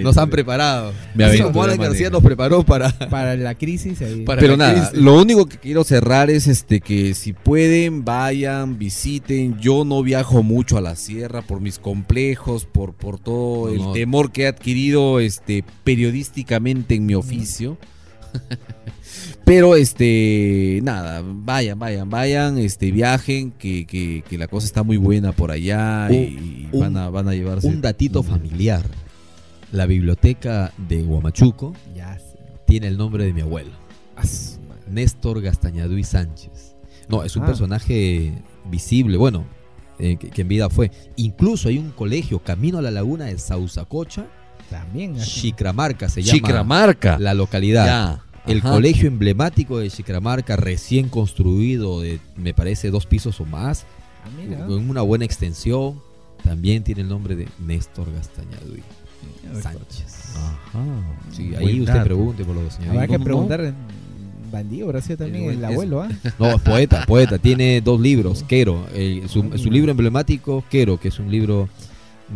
[0.03, 0.93] Nos han preparado.
[1.13, 2.91] Me como Alan García nos preparó para.
[3.09, 4.23] para la crisis ahí.
[4.23, 5.03] Para Pero la nada, crisis.
[5.03, 9.57] lo único que quiero cerrar es este que si pueden, vayan, visiten.
[9.59, 13.93] Yo no viajo mucho a la sierra por mis complejos, por, por todo todo el
[13.93, 17.77] temor que he adquirido este periodísticamente en mi oficio.
[19.45, 24.97] Pero este nada, vayan, vayan, vayan, este viajen, que, que, que la cosa está muy
[24.97, 28.83] buena por allá y, van a van a llevarse Un datito familiar.
[29.71, 32.17] La biblioteca de Huamachuco Ya
[32.65, 33.71] tiene el nombre de mi abuelo,
[34.15, 34.81] madre.
[34.89, 36.75] Néstor Gastañaduy Sánchez.
[37.07, 37.47] No, es un Ah.
[37.47, 38.33] personaje
[38.69, 39.45] visible, bueno,
[39.99, 40.91] eh, que, que en vida fue.
[41.15, 44.25] Incluso hay un colegio, Camino a la Laguna de Sausacocha,
[44.69, 45.15] También.
[45.17, 45.41] así.
[45.41, 47.17] Chicramarca se llama Chicramarca.
[47.19, 47.85] la localidad.
[47.85, 48.71] Ya, El ajá.
[48.71, 53.85] colegio emblemático de Chicramarca, recién construido, de me parece dos pisos o más,
[54.23, 54.65] Ah, mira.
[54.65, 56.01] con una buena extensión,
[56.43, 58.81] también tiene el nombre de Néstor Gastañaduy
[59.61, 60.33] Sánchez.
[60.35, 60.83] Ajá.
[61.31, 62.05] Sí, Buen ahí usted dato.
[62.05, 62.93] pregunte por los señores.
[62.95, 63.73] Habrá que preguntar.
[64.55, 66.09] Bandido, también El- abuelo, ¿ah?
[66.39, 67.37] No, es poeta, poeta.
[67.37, 68.43] Tiene dos libros.
[68.47, 71.69] Quero, el- su, su libro emblemático, Quero, que es un libro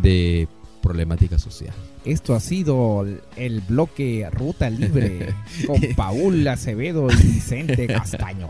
[0.02, 0.48] de
[0.82, 1.74] problemática social.
[2.06, 3.06] Esto ha sido
[3.36, 5.34] el bloque Ruta Libre
[5.68, 8.48] con Paul Acevedo y Vicente Castaño.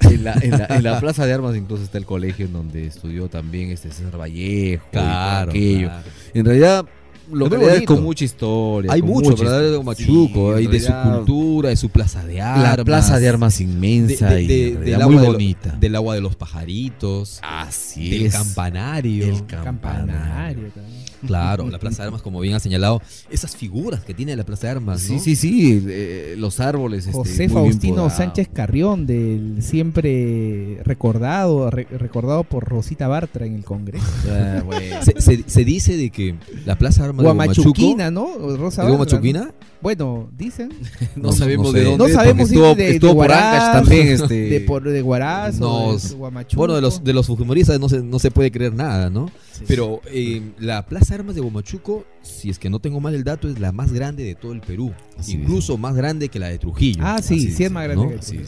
[0.00, 2.86] En la, en la- en la plaza de armas incluso está el colegio en donde
[2.86, 4.84] estudió también este César Vallejo.
[4.92, 5.88] y aquello.
[5.88, 6.04] claro.
[6.34, 6.86] En realidad,
[7.32, 8.92] localidades con mucha historia.
[8.92, 9.78] Hay mucho hablar de historia.
[9.78, 12.76] Huamachuco, Sí, hay de su cultura, de su plaza de armas.
[12.78, 15.76] La plaza de armas inmensa de- de- y del agua muy lo- bonita.
[15.80, 18.34] del agua de los pajaritos, Así del es.
[18.34, 19.26] campanario.
[19.26, 21.03] El Campanario también.
[21.26, 23.00] Claro, la plaza de armas, como bien ha señalado,
[23.30, 25.20] esas figuras que tiene la plaza de armas, Sí, ¿no?
[25.20, 27.06] sí, sí, eh, los árboles.
[27.06, 28.10] este, José Faustino.
[28.10, 34.04] Sánchez Carrión, del siempre recordado, re- recordado por Rosita Bartra en el Congreso.
[34.28, 34.96] Ah, bueno.
[35.02, 36.34] Se, se- se dice de que
[36.66, 38.26] la plaza de armas de Guamachuquina, ¿no?
[38.56, 39.40] Rosa ¿Es Bartra, Guamachuquina?
[39.46, 39.52] ¿no?
[39.80, 40.70] Bueno, dicen.
[41.16, 43.72] No, No, sabemos no de dónde No sabemos si estuvo, de, estuvo de por Ancash
[43.72, 44.08] también.
[44.08, 46.56] Este, de, por, de o Nos- de.
[46.56, 49.30] Bueno, de los, de los fujimoristas no se, no se puede creer nada, ¿no?
[49.52, 53.14] Sí, Pero eh, la Plaza de Armas de Huamachuco, si es que no tengo mal
[53.14, 54.92] el dato, es la más grande de todo el Perú.
[55.18, 57.02] Así Incluso más grande que la de Trujillo.
[57.04, 58.20] Ah, sí, Así sí es es, más grande ¿no?
[58.20, 58.44] que.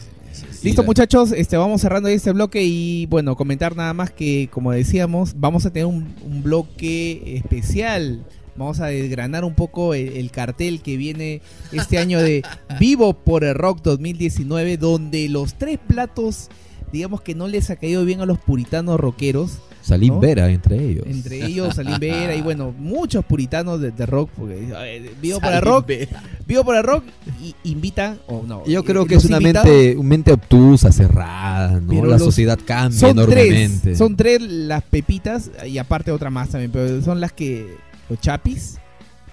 [0.63, 4.71] Listo, la- muchachos, este, vamos cerrando este bloque y bueno, comentar nada más que, como
[4.71, 8.23] decíamos, vamos a tener un, un bloque especial.
[8.55, 11.41] Vamos a desgranar un poco el, el cartel que viene
[11.71, 12.43] este año de
[12.79, 16.49] Vivo por el Rock 2019, donde los tres platos,
[16.91, 19.59] digamos que no les ha caído bien a los puritanos rockeros.
[19.87, 20.19] Salim ¿no?
[20.19, 21.05] Vera entre ellos.
[21.07, 25.61] Entre ellos, Salim Vera y bueno, muchos puritanos de, de rock, porque eh, Vivo el
[25.61, 25.89] Rock,
[26.45, 27.03] Vivo el Rock
[27.41, 28.65] y invitan, o no.
[28.65, 31.87] Yo eh, creo que es una mente, una mente obtusa, cerrada, ¿no?
[31.89, 33.79] Pero La los- sociedad cambia son enormemente.
[33.83, 37.75] tres, son tres las pepitas y aparte otra más también, pero son las que
[38.09, 38.77] los chapis,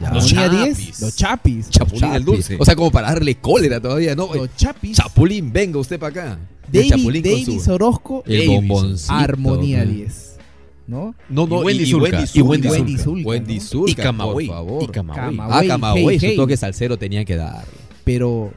[0.01, 0.13] Ya.
[0.13, 0.77] Los chapis.
[0.77, 2.17] 10, los chapis, Chapulín Chapis.
[2.17, 2.57] el dulce.
[2.59, 4.33] O sea, como para darle cólera todavía, ¿no?
[4.35, 6.39] los chapis, Chapulín, venga usted para acá.
[6.73, 8.47] David, Chapulín con David su- Orozco, El Davis.
[8.69, 9.13] bomboncito.
[9.13, 9.93] Armonía ¿no?
[9.93, 10.24] 10,
[10.87, 11.15] ¿no?
[11.29, 12.25] No, no, Y Wendy Zulka.
[12.35, 12.79] Y Wendy Zulka.
[12.79, 13.61] Wendy Zulka, Wendy.
[13.61, 14.47] Zulka, Y Camagüey.
[14.47, 14.83] por favor.
[14.85, 15.39] Y Camagüey.
[15.41, 17.65] Ah, Camagüey, su toque salsero tenía que dar.
[18.05, 18.53] Pero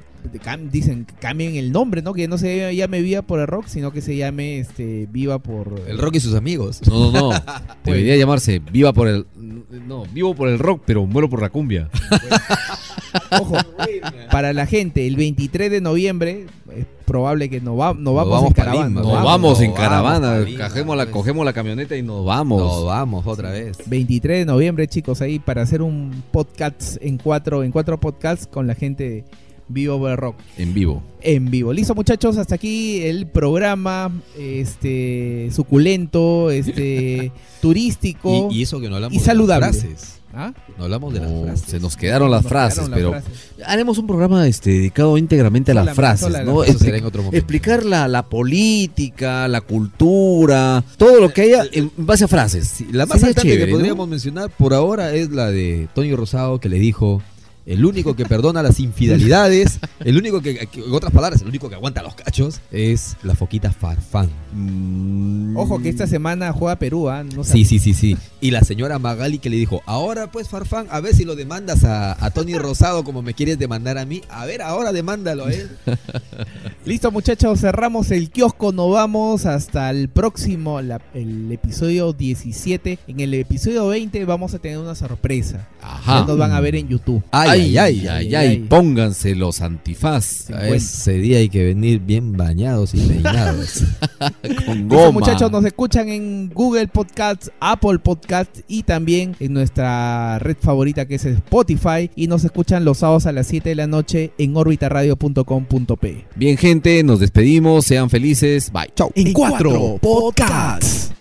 [0.71, 2.13] dicen cambien el nombre, ¿no?
[2.13, 5.81] Que no se llame Viva por el Rock, sino que se llame este Viva por
[5.87, 6.81] El rock y sus amigos.
[6.87, 7.43] No, no, no.
[7.85, 9.25] Debería llamarse Viva por el.
[9.87, 11.89] No, vivo por el rock, pero muero por la cumbia.
[13.39, 13.55] Ojo,
[14.31, 16.45] para la gente, el 23 de noviembre
[16.75, 18.87] es probable que nos, va, nos vamos, vamos en caravana.
[18.89, 20.27] Lima, Nos vamos, vamos, nos en caravana.
[20.33, 21.13] pa' Lima, cogemos, la, pues.
[21.13, 22.59] cogemos la camioneta y nos vamos.
[22.61, 23.77] No, vamos otra vez.
[23.85, 28.67] 23 de noviembre, chicos, ahí para hacer un podcast en cuatro, en cuatro podcasts con
[28.67, 29.23] la gente de
[29.69, 31.03] Vivo Rock En vivo.
[31.21, 31.73] en vivo.
[31.73, 38.95] Listo, muchachos, hasta aquí el programa este suculento, este turístico Y, y eso que no
[38.95, 39.67] hablamos y de saludable.
[39.67, 40.19] las frases.
[40.39, 40.53] ¿Ah?
[40.77, 41.65] No hablamos de las No, frases.
[41.67, 43.51] se nos quedaron las Nos frases, quedaron las pero frases.
[43.65, 46.63] haremos un programa este, dedicado íntegramente a las frases, sola- ¿no?
[46.63, 47.37] Eso Expli- será en otro momento.
[47.37, 52.67] explicar la, la política, la cultura, todo lo que haya en base a frases.
[52.67, 53.77] Sí, la más saltante chévere, que ¿no?
[53.77, 57.21] podríamos mencionar por ahora es la de Toño Rosado que le dijo
[57.67, 61.69] el único que perdona las infidelidades, el único que, que- en otras palabras, el único
[61.69, 64.29] que aguanta los cachos es la foquita Farfán.
[64.53, 67.23] Mm, Ojo que esta semana juega Perú, ¿ah?
[67.23, 68.17] No Sí, sí, sí, sí.
[68.41, 71.83] Y la señora Magali que le dijo, ahora pues Farfán, a ver si lo demandas
[71.83, 74.21] a, a Tony Rosado como me quieres demandar a mí.
[74.29, 75.69] A ver, ahora demándalo a él.
[76.85, 82.99] Listo, muchachos, cerramos el kiosco, nos vamos hasta el próximo, la- el episodio 17.
[83.07, 85.67] En el episodio 20 vamos a tener una sorpresa.
[85.81, 86.21] Ajá.
[86.21, 87.23] Ya nos van a ver en YouTube.
[87.31, 92.93] Ay, ay, ay, ay, ay, pónganse los antifaz ese día hay que venir bien bañados
[92.93, 93.83] y peinados.
[94.65, 95.11] con goma.
[95.11, 101.15] muchachos, nos escuchan en Google Podcasts, Apple Podcasts y también en nuestra red favorita que
[101.15, 102.09] es Spotify.
[102.15, 106.25] Y nos escuchan los sábados a las 7 de la noche en orbitaradio.com.p.
[106.35, 108.91] Bien, gente, nos despedimos, sean felices, bye.
[108.95, 109.11] Chau.
[109.15, 111.16] En cuatro podcasts.